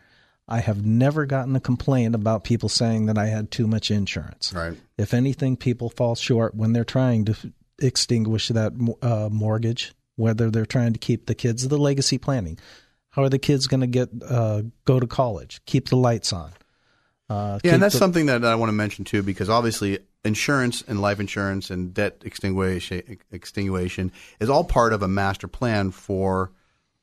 I 0.49 0.61
have 0.61 0.85
never 0.85 1.27
gotten 1.27 1.55
a 1.55 1.61
complaint 1.61 2.15
about 2.15 2.43
people 2.43 2.71
saying 2.71 3.07
that 3.07 3.19
I 3.19 3.27
had 3.27 3.51
too 3.51 3.67
much 3.67 3.91
insurance. 3.91 4.53
Right. 4.53 4.77
If 4.97 5.13
anything, 5.13 5.57
people 5.57 5.91
fall 5.91 6.15
short 6.15 6.55
when 6.55 6.73
they're 6.73 6.85
trying 6.85 7.27
to 7.27 7.37
extinguish 7.81 8.49
that 8.49 8.73
uh, 9.03 9.29
mortgage, 9.31 9.93
whether 10.19 10.51
they're 10.51 10.67
trying 10.67 10.93
to 10.93 10.99
keep 10.99 11.25
the 11.27 11.35
kids, 11.35 11.65
of 11.65 11.71
the 11.71 11.79
legacy 11.79 12.19
planning. 12.19 12.59
How 13.11 13.23
are 13.23 13.29
the 13.31 13.39
kids 13.39 13.67
going 13.67 13.81
to 13.81 13.87
get 13.87 14.11
uh, 14.29 14.63
go 14.85 15.01
to 15.01 15.07
college? 15.07 15.61
Keep 15.65 15.89
the 15.89 15.97
lights 15.97 16.33
on. 16.33 16.53
Uh, 17.31 17.59
Yeah, 17.65 17.75
and 17.75 17.83
that's 17.83 17.95
the- 17.95 17.99
something 17.99 18.27
that 18.27 18.45
I 18.45 18.55
want 18.55 18.69
to 18.69 18.75
mention 18.75 19.05
too, 19.05 19.23
because 19.23 19.49
obviously 19.49 19.99
insurance 20.25 20.83
and 20.87 21.01
life 21.01 21.21
insurance 21.21 21.71
and 21.71 21.95
debt 21.95 22.23
extinguishing 22.23 24.13
is 24.41 24.51
all 24.51 24.65
part 24.65 24.93
of 24.93 25.03
a 25.03 25.09
master 25.09 25.49
plan 25.49 25.91
for 25.91 26.53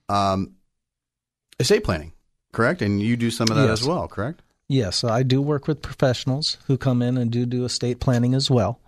um, 0.09 0.55
estate 1.59 1.83
planning, 1.83 2.11
correct? 2.53 2.81
And 2.81 3.01
you 3.01 3.15
do 3.17 3.31
some 3.31 3.47
of 3.49 3.55
that 3.57 3.67
Yes. 3.67 3.81
as 3.81 3.87
well, 3.87 4.07
correct? 4.07 4.41
Yes, 4.67 5.03
I 5.03 5.23
do 5.23 5.41
work 5.41 5.67
with 5.67 5.81
professionals 5.81 6.57
who 6.67 6.77
come 6.77 7.01
in 7.01 7.17
and 7.17 7.29
do 7.31 7.45
do 7.45 7.65
estate 7.65 7.99
planning 7.99 8.33
as 8.33 8.49
well. 8.49 8.79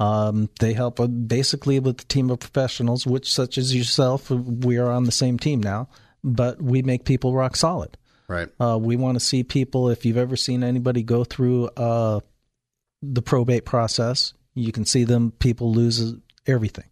Um, 0.00 0.48
they 0.60 0.74
help 0.74 0.98
with- 0.98 1.28
basically 1.28 1.80
with 1.80 1.98
the 1.98 2.04
team 2.04 2.30
of 2.30 2.38
professionals, 2.38 3.06
which, 3.06 3.32
such 3.32 3.58
as 3.58 3.74
yourself, 3.74 4.30
we 4.30 4.76
are 4.76 4.90
on 4.90 5.04
the 5.04 5.12
same 5.12 5.38
team 5.38 5.60
now. 5.60 5.88
But 6.22 6.62
we 6.62 6.82
make 6.82 7.04
people 7.04 7.32
rock 7.34 7.56
solid. 7.56 7.96
Right. 8.28 8.48
Uh, 8.60 8.78
we 8.80 8.96
want 8.96 9.16
to 9.16 9.24
see 9.24 9.42
people. 9.42 9.88
If 9.88 10.04
you've 10.04 10.16
ever 10.16 10.36
seen 10.36 10.62
anybody 10.62 11.02
go 11.02 11.24
through 11.24 11.68
uh, 11.76 12.20
the 13.02 13.22
probate 13.22 13.64
process, 13.64 14.34
you 14.54 14.72
can 14.72 14.84
see 14.84 15.04
them. 15.04 15.32
People 15.38 15.72
lose 15.72 16.14
everything. 16.46 16.84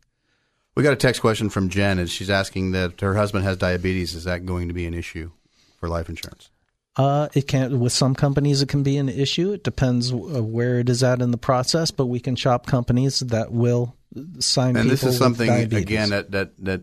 We 0.74 0.82
got 0.82 0.92
a 0.92 0.96
text 0.96 1.20
question 1.20 1.48
from 1.50 1.68
Jen, 1.68 1.98
and 1.98 2.08
she's 2.08 2.30
asking 2.30 2.72
that 2.72 3.00
her 3.00 3.14
husband 3.14 3.44
has 3.44 3.56
diabetes. 3.56 4.14
Is 4.14 4.24
that 4.24 4.46
going 4.46 4.68
to 4.68 4.74
be 4.74 4.86
an 4.86 4.94
issue 4.94 5.30
for 5.78 5.88
life 5.88 6.08
insurance? 6.08 6.50
Uh, 6.96 7.28
it 7.34 7.46
can 7.46 7.78
with 7.78 7.92
some 7.92 8.14
companies 8.14 8.62
it 8.62 8.68
can 8.68 8.82
be 8.82 8.96
an 8.96 9.08
issue. 9.08 9.52
It 9.52 9.62
depends 9.62 10.12
uh, 10.12 10.16
where 10.16 10.78
it 10.78 10.88
is 10.88 11.02
at 11.02 11.20
in 11.20 11.30
the 11.30 11.38
process, 11.38 11.90
but 11.90 12.06
we 12.06 12.20
can 12.20 12.36
shop 12.36 12.66
companies 12.66 13.20
that 13.20 13.52
will 13.52 13.94
sign. 14.38 14.76
And 14.76 14.88
this 14.88 15.04
is 15.04 15.18
something 15.18 15.50
again 15.74 16.10
that 16.10 16.30
that 16.30 16.56
that 16.64 16.82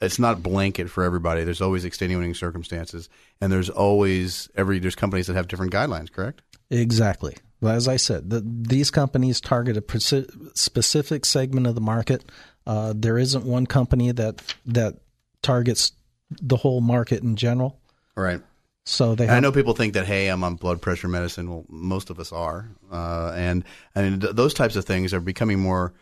it's 0.00 0.18
not 0.18 0.42
blanket 0.42 0.88
for 0.90 1.02
everybody. 1.04 1.44
There's 1.44 1.60
always 1.60 1.84
extenuating 1.84 2.34
circumstances, 2.34 3.08
and 3.40 3.52
there's 3.52 3.68
always 3.68 4.48
every 4.54 4.78
there's 4.78 4.94
companies 4.94 5.26
that 5.26 5.34
have 5.34 5.48
different 5.48 5.72
guidelines. 5.72 6.12
Correct? 6.12 6.42
Exactly. 6.70 7.36
Well, 7.60 7.74
as 7.74 7.88
I 7.88 7.96
said, 7.96 8.30
the, 8.30 8.42
these 8.44 8.90
companies 8.90 9.40
target 9.40 9.76
a 9.76 9.82
preci- 9.82 10.56
specific 10.56 11.26
segment 11.26 11.66
of 11.66 11.74
the 11.74 11.80
market. 11.80 12.24
Uh, 12.66 12.94
there 12.96 13.18
isn't 13.18 13.44
one 13.44 13.66
company 13.66 14.12
that 14.12 14.40
that 14.66 14.98
targets 15.42 15.92
the 16.30 16.56
whole 16.56 16.80
market 16.80 17.22
in 17.22 17.36
general. 17.36 17.78
Right. 18.16 18.40
So 18.84 19.14
they 19.14 19.24
And 19.24 19.32
I 19.32 19.40
know 19.40 19.52
people 19.52 19.74
think 19.74 19.94
that 19.94 20.06
hey, 20.06 20.28
I'm 20.28 20.42
on 20.42 20.56
blood 20.56 20.80
pressure 20.80 21.08
medicine. 21.08 21.50
Well, 21.50 21.64
most 21.68 22.10
of 22.10 22.18
us 22.18 22.32
are, 22.32 22.68
uh, 22.90 23.32
and 23.34 23.64
and 23.94 24.20
th- 24.20 24.34
those 24.34 24.54
types 24.54 24.76
of 24.76 24.84
things 24.84 25.12
are 25.12 25.20
becoming 25.20 25.60
more, 25.60 25.92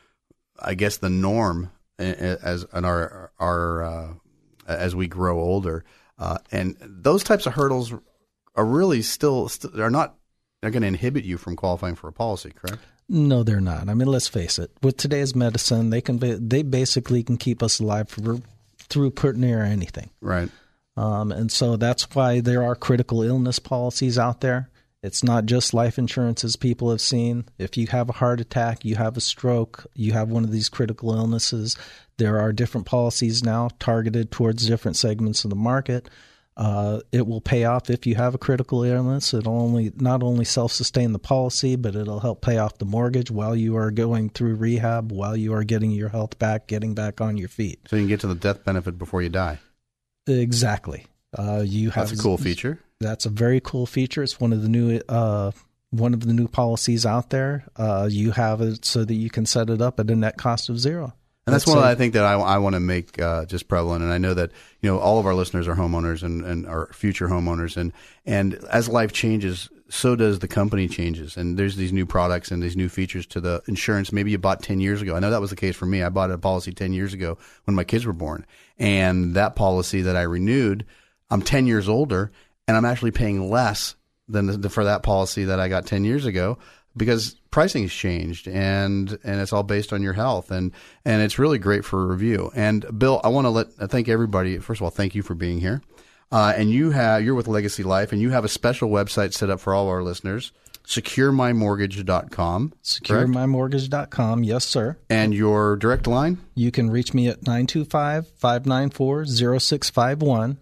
I 0.58 0.74
guess, 0.74 0.98
the 0.98 1.10
norm 1.10 1.70
as 1.98 2.64
in 2.72 2.84
our 2.84 3.32
our 3.38 3.82
uh, 3.82 4.08
as 4.66 4.94
we 4.94 5.08
grow 5.08 5.40
older, 5.40 5.84
uh, 6.18 6.38
and 6.52 6.76
those 6.80 7.24
types 7.24 7.46
of 7.46 7.54
hurdles 7.54 7.92
are 8.54 8.64
really 8.64 9.02
still 9.02 9.48
st- 9.48 9.78
are 9.78 9.90
not 9.90 10.14
they're 10.60 10.70
going 10.70 10.82
to 10.82 10.88
inhibit 10.88 11.24
you 11.24 11.38
from 11.38 11.56
qualifying 11.56 11.94
for 11.94 12.08
a 12.08 12.12
policy. 12.12 12.52
Correct? 12.54 12.82
no, 13.08 13.42
they're 13.42 13.60
not. 13.60 13.88
I 13.88 13.94
mean, 13.94 14.08
let's 14.08 14.28
face 14.28 14.58
it. 14.58 14.70
With 14.82 14.96
today's 14.96 15.34
medicine, 15.34 15.90
they 15.90 16.00
can 16.00 16.18
they 16.48 16.62
basically 16.62 17.22
can 17.22 17.36
keep 17.36 17.62
us 17.62 17.80
alive 17.80 18.08
for 18.08 18.38
through 18.88 19.10
pretty 19.10 19.38
near 19.38 19.62
anything. 19.62 20.10
Right. 20.20 20.50
Um, 20.98 21.30
and 21.30 21.52
so 21.52 21.76
that's 21.76 22.12
why 22.14 22.40
there 22.40 22.64
are 22.64 22.74
critical 22.74 23.22
illness 23.22 23.60
policies 23.60 24.18
out 24.18 24.40
there. 24.40 24.68
It's 25.00 25.22
not 25.22 25.46
just 25.46 25.72
life 25.72 25.96
insurance 25.96 26.42
as 26.42 26.56
people 26.56 26.90
have 26.90 27.00
seen. 27.00 27.44
If 27.56 27.76
you 27.76 27.86
have 27.86 28.08
a 28.08 28.14
heart 28.14 28.40
attack, 28.40 28.84
you 28.84 28.96
have 28.96 29.16
a 29.16 29.20
stroke, 29.20 29.86
you 29.94 30.12
have 30.12 30.28
one 30.28 30.42
of 30.42 30.50
these 30.50 30.68
critical 30.68 31.14
illnesses, 31.14 31.76
there 32.16 32.40
are 32.40 32.52
different 32.52 32.84
policies 32.86 33.44
now 33.44 33.70
targeted 33.78 34.32
towards 34.32 34.66
different 34.66 34.96
segments 34.96 35.44
of 35.44 35.50
the 35.50 35.56
market. 35.56 36.08
Uh, 36.56 36.98
it 37.12 37.24
will 37.24 37.40
pay 37.40 37.62
off 37.62 37.88
if 37.88 38.04
you 38.04 38.16
have 38.16 38.34
a 38.34 38.38
critical 38.38 38.82
illness. 38.82 39.32
It'll 39.32 39.60
only 39.60 39.92
not 39.94 40.24
only 40.24 40.44
self 40.44 40.72
sustain 40.72 41.12
the 41.12 41.20
policy, 41.20 41.76
but 41.76 41.94
it'll 41.94 42.18
help 42.18 42.42
pay 42.42 42.58
off 42.58 42.78
the 42.78 42.84
mortgage 42.84 43.30
while 43.30 43.54
you 43.54 43.76
are 43.76 43.92
going 43.92 44.30
through 44.30 44.56
rehab, 44.56 45.12
while 45.12 45.36
you 45.36 45.54
are 45.54 45.62
getting 45.62 45.92
your 45.92 46.08
health 46.08 46.36
back, 46.40 46.66
getting 46.66 46.94
back 46.94 47.20
on 47.20 47.36
your 47.36 47.48
feet. 47.48 47.78
So 47.86 47.94
you 47.94 48.02
can 48.02 48.08
get 48.08 48.20
to 48.20 48.26
the 48.26 48.34
death 48.34 48.64
benefit 48.64 48.98
before 48.98 49.22
you 49.22 49.28
die. 49.28 49.60
Exactly. 50.28 51.06
Uh, 51.36 51.62
you 51.64 51.90
have 51.90 52.08
That's 52.08 52.20
a 52.20 52.22
cool 52.22 52.38
feature. 52.38 52.78
That's 53.00 53.26
a 53.26 53.30
very 53.30 53.60
cool 53.60 53.86
feature. 53.86 54.22
It's 54.22 54.40
one 54.40 54.52
of 54.52 54.62
the 54.62 54.68
new 54.68 55.00
uh, 55.08 55.52
one 55.90 56.14
of 56.14 56.20
the 56.20 56.32
new 56.32 56.48
policies 56.48 57.06
out 57.06 57.30
there. 57.30 57.64
Uh, 57.76 58.08
you 58.10 58.32
have 58.32 58.60
it 58.60 58.84
so 58.84 59.04
that 59.04 59.14
you 59.14 59.30
can 59.30 59.46
set 59.46 59.70
it 59.70 59.80
up 59.80 60.00
at 60.00 60.10
a 60.10 60.16
net 60.16 60.36
cost 60.36 60.68
of 60.68 60.78
zero. 60.78 61.12
And 61.46 61.54
that's 61.54 61.66
Let's 61.66 61.76
one 61.76 61.84
say- 61.84 61.90
I 61.90 61.94
think 61.94 62.12
that 62.14 62.24
I, 62.24 62.34
I 62.34 62.58
want 62.58 62.74
to 62.74 62.80
make 62.80 63.20
uh, 63.20 63.46
just 63.46 63.68
prevalent. 63.68 64.02
And 64.02 64.12
I 64.12 64.18
know 64.18 64.34
that 64.34 64.50
you 64.80 64.90
know 64.90 64.98
all 64.98 65.18
of 65.18 65.26
our 65.26 65.34
listeners 65.34 65.66
are 65.68 65.74
homeowners 65.76 66.22
and, 66.22 66.44
and 66.44 66.66
are 66.66 66.92
future 66.92 67.28
homeowners. 67.28 67.76
And 67.76 67.92
and 68.26 68.54
as 68.70 68.88
life 68.88 69.12
changes, 69.12 69.70
so 69.90 70.16
does 70.16 70.38
the 70.40 70.48
company 70.48 70.88
changes. 70.88 71.36
And 71.36 71.58
there's 71.58 71.76
these 71.76 71.92
new 71.92 72.06
products 72.06 72.50
and 72.50 72.62
these 72.62 72.76
new 72.76 72.88
features 72.88 73.26
to 73.26 73.40
the 73.40 73.62
insurance. 73.66 74.12
Maybe 74.12 74.30
you 74.30 74.38
bought 74.38 74.62
10 74.62 74.80
years 74.80 75.02
ago. 75.02 75.16
I 75.16 75.20
know 75.20 75.30
that 75.30 75.40
was 75.40 75.50
the 75.50 75.56
case 75.56 75.76
for 75.76 75.86
me. 75.86 76.02
I 76.02 76.08
bought 76.08 76.30
a 76.30 76.38
policy 76.38 76.72
10 76.72 76.92
years 76.92 77.14
ago 77.14 77.38
when 77.64 77.74
my 77.74 77.84
kids 77.84 78.04
were 78.04 78.12
born. 78.12 78.46
And 78.78 79.34
that 79.34 79.56
policy 79.56 80.02
that 80.02 80.16
I 80.16 80.22
renewed, 80.22 80.84
I'm 81.30 81.42
10 81.42 81.66
years 81.66 81.88
older 81.88 82.30
and 82.66 82.76
I'm 82.76 82.84
actually 82.84 83.12
paying 83.12 83.50
less 83.50 83.94
than 84.28 84.60
the, 84.60 84.68
for 84.68 84.84
that 84.84 85.02
policy 85.02 85.44
that 85.44 85.58
I 85.58 85.68
got 85.68 85.86
10 85.86 86.04
years 86.04 86.26
ago 86.26 86.58
because 86.96 87.36
pricing 87.50 87.82
has 87.82 87.92
changed 87.92 88.48
and 88.48 89.18
and 89.22 89.40
it's 89.40 89.52
all 89.52 89.62
based 89.62 89.92
on 89.92 90.02
your 90.02 90.12
health 90.12 90.50
and 90.50 90.72
and 91.04 91.22
it's 91.22 91.38
really 91.38 91.58
great 91.58 91.84
for 91.84 92.02
a 92.02 92.06
review. 92.06 92.50
And 92.54 92.84
Bill, 92.98 93.20
I 93.24 93.28
want 93.28 93.46
to 93.46 93.50
let 93.50 93.72
thank 93.90 94.08
everybody. 94.08 94.58
First 94.58 94.80
of 94.80 94.84
all, 94.84 94.90
thank 94.90 95.14
you 95.14 95.22
for 95.22 95.34
being 95.34 95.60
here. 95.60 95.80
Uh, 96.30 96.52
and 96.56 96.70
you 96.70 96.90
have 96.90 97.22
you're 97.22 97.34
with 97.34 97.48
Legacy 97.48 97.82
Life, 97.82 98.12
and 98.12 98.20
you 98.20 98.30
have 98.30 98.44
a 98.44 98.48
special 98.48 98.90
website 98.90 99.32
set 99.32 99.50
up 99.50 99.60
for 99.60 99.74
all 99.74 99.88
our 99.88 100.02
listeners. 100.02 100.52
SecureMyMortgage.com. 100.86 102.72
SecureMyMortgage.com. 102.82 104.44
Yes, 104.44 104.64
sir. 104.64 104.96
And 105.10 105.34
your 105.34 105.76
direct 105.76 106.06
line? 106.06 106.38
You 106.54 106.70
can 106.70 106.90
reach 106.90 107.12
me 107.12 107.28
at 107.28 107.42
925 107.42 108.26
594 108.26 109.26
0651. 109.26 110.58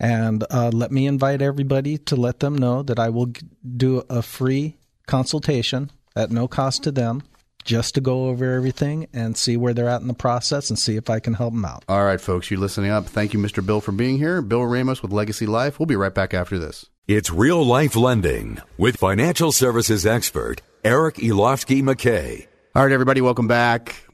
And 0.00 0.44
uh, 0.50 0.70
let 0.72 0.90
me 0.90 1.06
invite 1.06 1.40
everybody 1.40 1.98
to 1.98 2.16
let 2.16 2.40
them 2.40 2.58
know 2.58 2.82
that 2.82 2.98
I 2.98 3.10
will 3.10 3.32
do 3.76 4.02
a 4.10 4.22
free 4.22 4.76
consultation 5.06 5.92
at 6.16 6.32
no 6.32 6.48
cost 6.48 6.82
to 6.82 6.90
them 6.90 7.22
just 7.64 7.94
to 7.94 8.00
go 8.00 8.28
over 8.28 8.54
everything 8.54 9.08
and 9.12 9.36
see 9.36 9.56
where 9.56 9.74
they're 9.74 9.88
at 9.88 10.00
in 10.00 10.08
the 10.08 10.14
process 10.14 10.70
and 10.70 10.78
see 10.78 10.96
if 10.96 11.10
I 11.10 11.18
can 11.18 11.34
help 11.34 11.54
them 11.54 11.64
out. 11.64 11.84
All 11.88 12.04
right, 12.04 12.20
folks, 12.20 12.50
you 12.50 12.58
listening 12.58 12.90
up. 12.90 13.06
Thank 13.06 13.32
you, 13.32 13.40
Mr. 13.40 13.64
Bill, 13.64 13.80
for 13.80 13.92
being 13.92 14.18
here. 14.18 14.42
Bill 14.42 14.64
Ramos 14.64 15.02
with 15.02 15.12
Legacy 15.12 15.46
Life. 15.46 15.78
We'll 15.78 15.86
be 15.86 15.96
right 15.96 16.14
back 16.14 16.34
after 16.34 16.58
this. 16.58 16.86
It's 17.08 17.30
Real 17.30 17.64
Life 17.64 17.96
Lending 17.96 18.58
with 18.78 18.96
financial 18.96 19.52
services 19.52 20.06
expert 20.06 20.62
Eric 20.84 21.16
Elovski 21.16 21.82
McKay. 21.82 22.46
All 22.74 22.82
right, 22.82 22.92
everybody, 22.92 23.20
welcome 23.20 23.46
back 23.46 24.04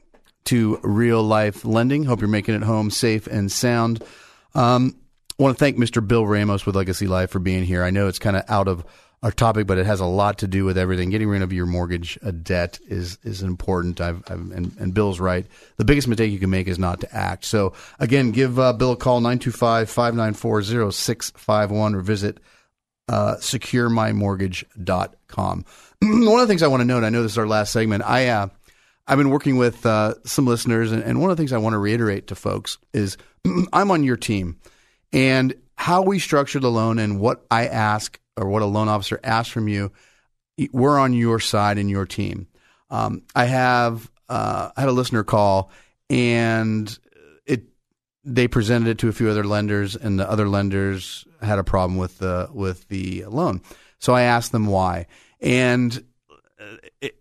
to 0.45 0.79
Real 0.83 1.23
Life 1.23 1.65
Lending. 1.65 2.03
Hope 2.03 2.21
you're 2.21 2.29
making 2.29 2.55
it 2.55 2.63
home 2.63 2.91
safe 2.91 3.27
and 3.27 3.51
sound. 3.51 4.03
Um, 4.53 4.95
I 5.39 5.43
want 5.43 5.57
to 5.57 5.59
thank 5.59 5.77
Mr. 5.77 6.05
Bill 6.05 6.25
Ramos 6.25 6.65
with 6.65 6.75
Legacy 6.75 7.07
Life 7.07 7.31
for 7.31 7.39
being 7.39 7.63
here. 7.63 7.83
I 7.83 7.89
know 7.89 8.07
it's 8.07 8.19
kind 8.19 8.37
of 8.37 8.43
out 8.47 8.67
of 8.67 8.85
our 9.23 9.31
topic, 9.31 9.67
but 9.67 9.77
it 9.77 9.85
has 9.85 9.99
a 9.99 10.05
lot 10.05 10.39
to 10.39 10.47
do 10.47 10.65
with 10.65 10.79
everything. 10.79 11.11
Getting 11.11 11.29
rid 11.29 11.43
of 11.43 11.53
your 11.53 11.67
mortgage 11.67 12.17
uh, 12.23 12.31
debt 12.31 12.79
is 12.87 13.19
is 13.23 13.43
important. 13.43 14.01
I've, 14.01 14.23
I've 14.27 14.51
and, 14.51 14.75
and, 14.79 14.91
Bill's 14.93 15.19
right. 15.19 15.45
The 15.77 15.85
biggest 15.85 16.07
mistake 16.07 16.31
you 16.31 16.39
can 16.39 16.49
make 16.49 16.67
is 16.67 16.79
not 16.79 17.01
to 17.01 17.15
act. 17.15 17.45
So 17.45 17.73
again, 17.99 18.31
give 18.31 18.57
uh, 18.57 18.73
Bill 18.73 18.93
a 18.93 18.95
call 18.95 19.21
925-594-0651 19.21 21.95
or 21.95 22.01
visit 22.01 22.39
uh, 23.07 23.35
securemymortgage.com. 23.35 25.65
one 26.01 26.39
of 26.39 26.47
the 26.47 26.47
things 26.47 26.63
I 26.63 26.67
want 26.67 26.81
to 26.81 26.85
note, 26.85 27.03
I 27.03 27.09
know 27.09 27.21
this 27.21 27.33
is 27.33 27.37
our 27.37 27.47
last 27.47 27.73
segment. 27.73 28.01
I 28.03 28.29
uh, 28.29 28.47
I've 29.07 29.19
been 29.19 29.29
working 29.29 29.57
with 29.57 29.85
uh, 29.85 30.15
some 30.23 30.47
listeners, 30.47 30.91
and, 30.91 31.03
and 31.03 31.21
one 31.21 31.29
of 31.29 31.37
the 31.37 31.41
things 31.41 31.53
I 31.53 31.59
want 31.59 31.73
to 31.73 31.79
reiterate 31.79 32.25
to 32.27 32.35
folks 32.35 32.79
is 32.91 33.17
I'm 33.73 33.91
on 33.91 34.03
your 34.03 34.17
team, 34.17 34.57
and 35.13 35.53
how 35.75 36.01
we 36.01 36.17
structure 36.17 36.59
the 36.59 36.71
loan 36.71 36.97
and 36.97 37.19
what 37.19 37.45
I 37.51 37.67
ask 37.67 38.19
or 38.37 38.47
what 38.47 38.61
a 38.61 38.65
loan 38.65 38.87
officer 38.87 39.19
asks 39.23 39.51
from 39.51 39.67
you, 39.67 39.91
we're 40.71 40.99
on 40.99 41.13
your 41.13 41.39
side 41.39 41.77
and 41.77 41.89
your 41.89 42.05
team. 42.05 42.47
Um, 42.89 43.23
I 43.35 43.45
have 43.45 44.09
uh, 44.29 44.71
I 44.75 44.79
had 44.81 44.89
a 44.89 44.93
listener 44.93 45.23
call 45.23 45.71
and 46.09 46.97
it 47.45 47.63
they 48.23 48.47
presented 48.47 48.89
it 48.89 48.97
to 48.99 49.09
a 49.09 49.13
few 49.13 49.29
other 49.29 49.43
lenders 49.43 49.95
and 49.95 50.19
the 50.19 50.29
other 50.29 50.47
lenders 50.47 51.25
had 51.41 51.59
a 51.59 51.63
problem 51.63 51.97
with 51.97 52.17
the 52.19 52.49
with 52.51 52.87
the 52.89 53.25
loan. 53.25 53.61
So 53.99 54.13
I 54.13 54.23
asked 54.23 54.51
them 54.51 54.67
why. 54.67 55.07
And 55.39 56.03
uh, 56.59 56.77
it, 57.01 57.15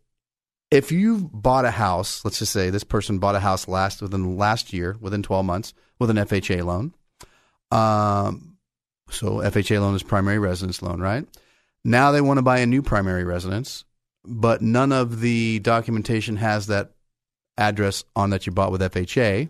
if 0.70 0.92
you 0.92 1.30
bought 1.32 1.64
a 1.64 1.70
house, 1.70 2.24
let's 2.24 2.38
just 2.38 2.52
say 2.52 2.70
this 2.70 2.84
person 2.84 3.18
bought 3.18 3.34
a 3.34 3.40
house 3.40 3.68
last 3.68 4.02
within 4.02 4.36
last 4.36 4.72
year, 4.72 4.96
within 5.00 5.22
12 5.22 5.44
months, 5.44 5.74
with 5.98 6.10
an 6.10 6.16
FHA 6.16 6.64
loan. 6.64 6.94
Um, 7.70 8.49
so 9.10 9.36
FHA 9.36 9.80
loan 9.80 9.94
is 9.94 10.02
primary 10.02 10.38
residence 10.38 10.82
loan, 10.82 11.00
right? 11.00 11.26
Now 11.84 12.12
they 12.12 12.20
want 12.20 12.38
to 12.38 12.42
buy 12.42 12.58
a 12.58 12.66
new 12.66 12.82
primary 12.82 13.24
residence, 13.24 13.84
but 14.24 14.62
none 14.62 14.92
of 14.92 15.20
the 15.20 15.58
documentation 15.60 16.36
has 16.36 16.66
that 16.66 16.92
address 17.56 18.04
on 18.16 18.30
that 18.30 18.46
you 18.46 18.52
bought 18.52 18.72
with 18.72 18.80
FHA. 18.80 19.48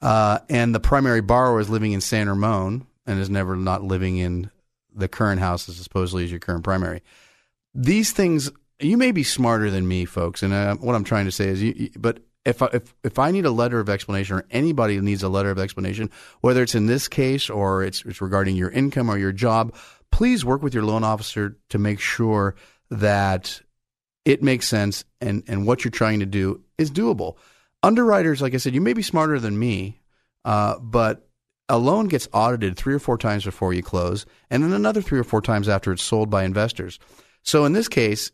Uh, 0.00 0.38
and 0.48 0.74
the 0.74 0.80
primary 0.80 1.20
borrower 1.20 1.60
is 1.60 1.70
living 1.70 1.92
in 1.92 2.00
San 2.00 2.28
Ramon 2.28 2.86
and 3.06 3.20
is 3.20 3.30
never 3.30 3.56
not 3.56 3.82
living 3.82 4.18
in 4.18 4.50
the 4.94 5.08
current 5.08 5.40
house 5.40 5.68
as 5.68 5.76
supposedly 5.76 6.24
as 6.24 6.30
your 6.30 6.40
current 6.40 6.64
primary. 6.64 7.02
These 7.74 8.12
things, 8.12 8.50
you 8.78 8.96
may 8.96 9.12
be 9.12 9.22
smarter 9.22 9.70
than 9.70 9.88
me, 9.88 10.04
folks. 10.04 10.42
And 10.42 10.52
uh, 10.52 10.76
what 10.76 10.94
I'm 10.94 11.04
trying 11.04 11.24
to 11.24 11.32
say 11.32 11.48
is, 11.48 11.62
you, 11.62 11.90
but 11.96 12.20
if 12.44 12.60
I, 12.62 12.68
if 12.72 12.94
if 13.02 13.18
I 13.18 13.30
need 13.30 13.46
a 13.46 13.50
letter 13.50 13.80
of 13.80 13.88
explanation 13.88 14.36
or 14.36 14.44
anybody 14.50 15.00
needs 15.00 15.22
a 15.22 15.28
letter 15.28 15.50
of 15.50 15.58
explanation, 15.58 16.10
whether 16.40 16.62
it's 16.62 16.74
in 16.74 16.86
this 16.86 17.08
case 17.08 17.48
or 17.48 17.82
it's, 17.82 18.04
it's 18.04 18.20
regarding 18.20 18.56
your 18.56 18.70
income 18.70 19.10
or 19.10 19.18
your 19.18 19.32
job, 19.32 19.74
please 20.10 20.44
work 20.44 20.62
with 20.62 20.74
your 20.74 20.84
loan 20.84 21.04
officer 21.04 21.56
to 21.70 21.78
make 21.78 22.00
sure 22.00 22.54
that 22.90 23.60
it 24.24 24.42
makes 24.42 24.68
sense 24.68 25.04
and 25.20 25.42
and 25.46 25.66
what 25.66 25.84
you're 25.84 25.90
trying 25.90 26.20
to 26.20 26.26
do 26.26 26.62
is 26.78 26.90
doable. 26.90 27.36
Underwriters, 27.82 28.40
like 28.40 28.54
I 28.54 28.58
said, 28.58 28.74
you 28.74 28.80
may 28.80 28.94
be 28.94 29.02
smarter 29.02 29.38
than 29.38 29.58
me, 29.58 30.00
uh, 30.44 30.78
but 30.78 31.28
a 31.68 31.78
loan 31.78 32.08
gets 32.08 32.28
audited 32.32 32.76
three 32.76 32.94
or 32.94 32.98
four 32.98 33.18
times 33.18 33.44
before 33.44 33.72
you 33.72 33.82
close, 33.82 34.26
and 34.50 34.62
then 34.62 34.72
another 34.72 35.00
three 35.00 35.18
or 35.18 35.24
four 35.24 35.40
times 35.40 35.68
after 35.68 35.92
it's 35.92 36.02
sold 36.02 36.28
by 36.30 36.44
investors. 36.44 36.98
So 37.42 37.64
in 37.64 37.72
this 37.72 37.88
case, 37.88 38.32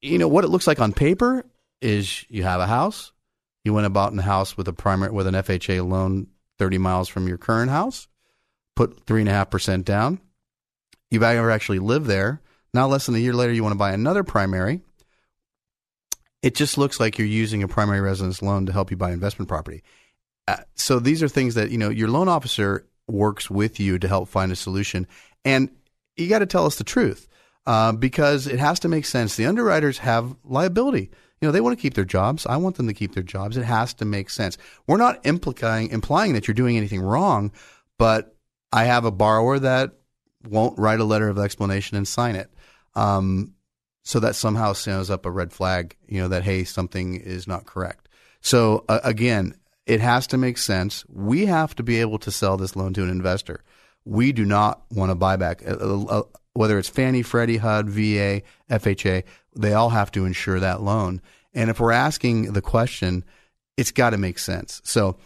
you 0.00 0.18
know 0.18 0.28
what 0.28 0.44
it 0.44 0.48
looks 0.48 0.66
like 0.66 0.80
on 0.80 0.92
paper 0.92 1.44
is 1.80 2.24
you 2.28 2.42
have 2.42 2.60
a 2.60 2.66
house, 2.66 3.12
you 3.64 3.74
went 3.74 3.86
about 3.86 4.10
in 4.10 4.16
the 4.16 4.22
house 4.22 4.56
with 4.56 4.68
a 4.68 4.72
primary 4.72 5.12
with 5.12 5.26
an 5.26 5.34
FHA 5.34 5.86
loan 5.88 6.28
thirty 6.58 6.78
miles 6.78 7.08
from 7.08 7.28
your 7.28 7.38
current 7.38 7.70
house, 7.70 8.08
put 8.76 9.06
three 9.06 9.20
and 9.20 9.28
a 9.28 9.32
half 9.32 9.50
percent 9.50 9.84
down. 9.84 10.20
You've 11.10 11.22
ever 11.22 11.50
actually 11.50 11.80
lived 11.80 12.06
there. 12.06 12.40
Now, 12.72 12.86
less 12.86 13.06
than 13.06 13.16
a 13.16 13.18
year 13.18 13.32
later, 13.32 13.52
you 13.52 13.62
want 13.62 13.72
to 13.72 13.78
buy 13.78 13.92
another 13.92 14.22
primary. 14.22 14.82
It 16.42 16.54
just 16.54 16.78
looks 16.78 17.00
like 17.00 17.18
you're 17.18 17.26
using 17.26 17.62
a 17.62 17.68
primary 17.68 18.00
residence 18.00 18.40
loan 18.42 18.66
to 18.66 18.72
help 18.72 18.90
you 18.90 18.96
buy 18.96 19.10
investment 19.10 19.48
property. 19.48 19.82
Uh, 20.46 20.58
so 20.74 20.98
these 20.98 21.22
are 21.22 21.28
things 21.28 21.54
that 21.56 21.70
you 21.70 21.78
know 21.78 21.90
your 21.90 22.08
loan 22.08 22.28
officer 22.28 22.86
works 23.08 23.50
with 23.50 23.80
you 23.80 23.98
to 23.98 24.08
help 24.08 24.28
find 24.28 24.52
a 24.52 24.56
solution, 24.56 25.06
and 25.44 25.70
you 26.16 26.28
got 26.28 26.38
to 26.40 26.46
tell 26.46 26.66
us 26.66 26.76
the 26.76 26.84
truth 26.84 27.28
uh, 27.66 27.92
because 27.92 28.46
it 28.46 28.58
has 28.58 28.80
to 28.80 28.88
make 28.88 29.04
sense. 29.04 29.36
The 29.36 29.46
underwriters 29.46 29.98
have 29.98 30.34
liability 30.44 31.10
you 31.40 31.48
know, 31.48 31.52
they 31.52 31.60
want 31.60 31.76
to 31.76 31.80
keep 31.80 31.94
their 31.94 32.04
jobs. 32.04 32.46
I 32.46 32.56
want 32.58 32.76
them 32.76 32.86
to 32.88 32.94
keep 32.94 33.14
their 33.14 33.22
jobs. 33.22 33.56
It 33.56 33.64
has 33.64 33.94
to 33.94 34.04
make 34.04 34.28
sense. 34.28 34.58
We're 34.86 34.98
not 34.98 35.24
implying 35.24 35.90
implying 35.90 36.34
that 36.34 36.46
you're 36.46 36.54
doing 36.54 36.76
anything 36.76 37.00
wrong, 37.00 37.52
but 37.98 38.36
I 38.72 38.84
have 38.84 39.04
a 39.04 39.10
borrower 39.10 39.58
that 39.58 39.92
won't 40.46 40.78
write 40.78 41.00
a 41.00 41.04
letter 41.04 41.28
of 41.28 41.38
explanation 41.38 41.96
and 41.96 42.06
sign 42.06 42.36
it. 42.36 42.50
Um, 42.94 43.54
so 44.02 44.20
that 44.20 44.34
somehow 44.34 44.72
sends 44.72 45.10
up 45.10 45.26
a 45.26 45.30
red 45.30 45.52
flag, 45.52 45.96
you 46.06 46.20
know, 46.20 46.28
that 46.28 46.42
hey, 46.42 46.64
something 46.64 47.14
is 47.14 47.46
not 47.46 47.66
correct. 47.66 48.08
So 48.40 48.84
uh, 48.88 49.00
again, 49.04 49.54
it 49.86 50.00
has 50.00 50.26
to 50.28 50.38
make 50.38 50.58
sense. 50.58 51.04
We 51.08 51.46
have 51.46 51.74
to 51.76 51.82
be 51.82 52.00
able 52.00 52.18
to 52.20 52.30
sell 52.30 52.56
this 52.56 52.76
loan 52.76 52.92
to 52.94 53.02
an 53.02 53.10
investor. 53.10 53.62
We 54.04 54.32
do 54.32 54.44
not 54.44 54.82
want 54.90 55.10
to 55.10 55.14
buy 55.14 55.36
back. 55.36 55.62
Uh, 55.66 55.76
uh, 55.80 56.04
uh 56.04 56.22
whether 56.54 56.78
it's 56.78 56.88
Fannie, 56.88 57.22
Freddie, 57.22 57.58
HUD, 57.58 57.88
VA, 57.88 58.42
FHA, 58.70 59.24
they 59.56 59.72
all 59.72 59.90
have 59.90 60.10
to 60.12 60.24
insure 60.24 60.60
that 60.60 60.82
loan. 60.82 61.20
And 61.52 61.70
if 61.70 61.80
we're 61.80 61.92
asking 61.92 62.52
the 62.52 62.62
question, 62.62 63.24
it's 63.76 63.92
got 63.92 64.10
to 64.10 64.18
make 64.18 64.38
sense. 64.38 64.80
So, 64.84 65.16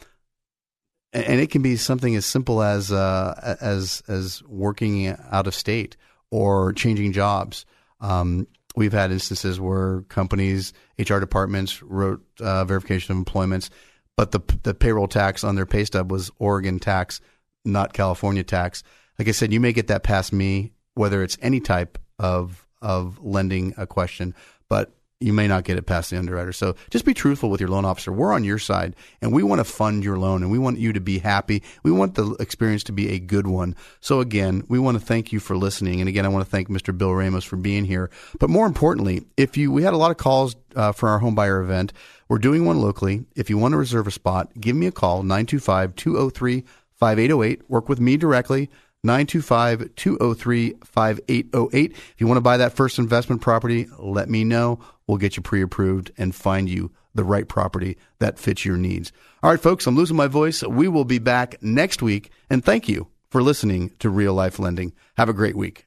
and 1.12 1.40
it 1.40 1.50
can 1.50 1.62
be 1.62 1.76
something 1.76 2.16
as 2.16 2.26
simple 2.26 2.62
as 2.62 2.90
uh, 2.90 3.56
as 3.60 4.02
as 4.08 4.42
working 4.44 5.08
out 5.30 5.46
of 5.46 5.54
state 5.54 5.96
or 6.30 6.72
changing 6.72 7.12
jobs. 7.12 7.66
Um, 8.00 8.48
we've 8.74 8.92
had 8.92 9.12
instances 9.12 9.60
where 9.60 10.02
companies, 10.02 10.72
HR 10.98 11.20
departments 11.20 11.82
wrote 11.82 12.24
uh, 12.40 12.64
verification 12.64 13.12
of 13.12 13.18
employments, 13.18 13.70
but 14.16 14.32
the 14.32 14.40
the 14.62 14.74
payroll 14.74 15.08
tax 15.08 15.44
on 15.44 15.54
their 15.54 15.66
pay 15.66 15.84
stub 15.84 16.10
was 16.10 16.30
Oregon 16.38 16.80
tax, 16.80 17.20
not 17.64 17.92
California 17.92 18.42
tax. 18.42 18.82
Like 19.18 19.28
I 19.28 19.32
said, 19.32 19.52
you 19.52 19.60
may 19.60 19.72
get 19.72 19.86
that 19.88 20.02
past 20.02 20.32
me 20.32 20.73
whether 20.94 21.22
it's 21.22 21.38
any 21.40 21.60
type 21.60 21.98
of 22.18 22.66
of 22.80 23.18
lending 23.24 23.72
a 23.78 23.86
question, 23.86 24.34
but 24.68 24.92
you 25.20 25.32
may 25.32 25.48
not 25.48 25.64
get 25.64 25.78
it 25.78 25.86
past 25.86 26.10
the 26.10 26.18
underwriter. 26.18 26.52
So 26.52 26.76
just 26.90 27.06
be 27.06 27.14
truthful 27.14 27.48
with 27.48 27.60
your 27.60 27.70
loan 27.70 27.86
officer. 27.86 28.12
We're 28.12 28.32
on 28.32 28.44
your 28.44 28.58
side 28.58 28.94
and 29.22 29.32
we 29.32 29.42
want 29.42 29.60
to 29.60 29.64
fund 29.64 30.04
your 30.04 30.18
loan 30.18 30.42
and 30.42 30.52
we 30.52 30.58
want 30.58 30.78
you 30.78 30.92
to 30.92 31.00
be 31.00 31.18
happy. 31.18 31.62
We 31.82 31.92
want 31.92 32.14
the 32.14 32.32
experience 32.40 32.84
to 32.84 32.92
be 32.92 33.10
a 33.10 33.18
good 33.18 33.46
one. 33.46 33.74
So 34.00 34.20
again, 34.20 34.64
we 34.68 34.78
want 34.78 34.98
to 34.98 35.04
thank 35.04 35.32
you 35.32 35.40
for 35.40 35.56
listening. 35.56 36.00
And 36.00 36.08
again, 36.10 36.26
I 36.26 36.28
want 36.28 36.44
to 36.44 36.50
thank 36.50 36.68
Mr. 36.68 36.96
Bill 36.96 37.14
Ramos 37.14 37.44
for 37.44 37.56
being 37.56 37.86
here. 37.86 38.10
But 38.38 38.50
more 38.50 38.66
importantly, 38.66 39.24
if 39.38 39.56
you, 39.56 39.72
we 39.72 39.82
had 39.82 39.94
a 39.94 39.98
lot 39.98 40.10
of 40.10 40.18
calls 40.18 40.56
uh, 40.76 40.92
for 40.92 41.08
our 41.08 41.20
home 41.20 41.34
buyer 41.34 41.62
event. 41.62 41.94
We're 42.28 42.38
doing 42.38 42.66
one 42.66 42.80
locally. 42.80 43.24
If 43.34 43.48
you 43.48 43.56
want 43.56 43.72
to 43.72 43.78
reserve 43.78 44.06
a 44.06 44.10
spot, 44.10 44.50
give 44.60 44.76
me 44.76 44.86
a 44.86 44.92
call, 44.92 45.22
925 45.22 45.94
203 45.94 46.64
5808. 46.96 47.70
Work 47.70 47.88
with 47.88 48.00
me 48.00 48.16
directly. 48.16 48.70
925 49.04 49.94
203 49.94 50.74
5808. 50.84 51.92
If 51.92 52.14
you 52.18 52.26
want 52.26 52.38
to 52.38 52.42
buy 52.42 52.56
that 52.56 52.72
first 52.72 52.98
investment 52.98 53.42
property, 53.42 53.86
let 53.98 54.28
me 54.28 54.44
know. 54.44 54.80
We'll 55.06 55.18
get 55.18 55.36
you 55.36 55.42
pre 55.42 55.62
approved 55.62 56.10
and 56.16 56.34
find 56.34 56.68
you 56.68 56.90
the 57.14 57.24
right 57.24 57.46
property 57.46 57.96
that 58.18 58.38
fits 58.38 58.64
your 58.64 58.76
needs. 58.76 59.12
All 59.42 59.50
right, 59.50 59.60
folks, 59.60 59.86
I'm 59.86 59.96
losing 59.96 60.16
my 60.16 60.26
voice. 60.26 60.62
We 60.62 60.88
will 60.88 61.04
be 61.04 61.18
back 61.18 61.62
next 61.62 62.02
week. 62.02 62.30
And 62.50 62.64
thank 62.64 62.88
you 62.88 63.08
for 63.28 63.42
listening 63.42 63.90
to 64.00 64.10
Real 64.10 64.34
Life 64.34 64.58
Lending. 64.58 64.92
Have 65.16 65.28
a 65.28 65.34
great 65.34 65.56
week. 65.56 65.86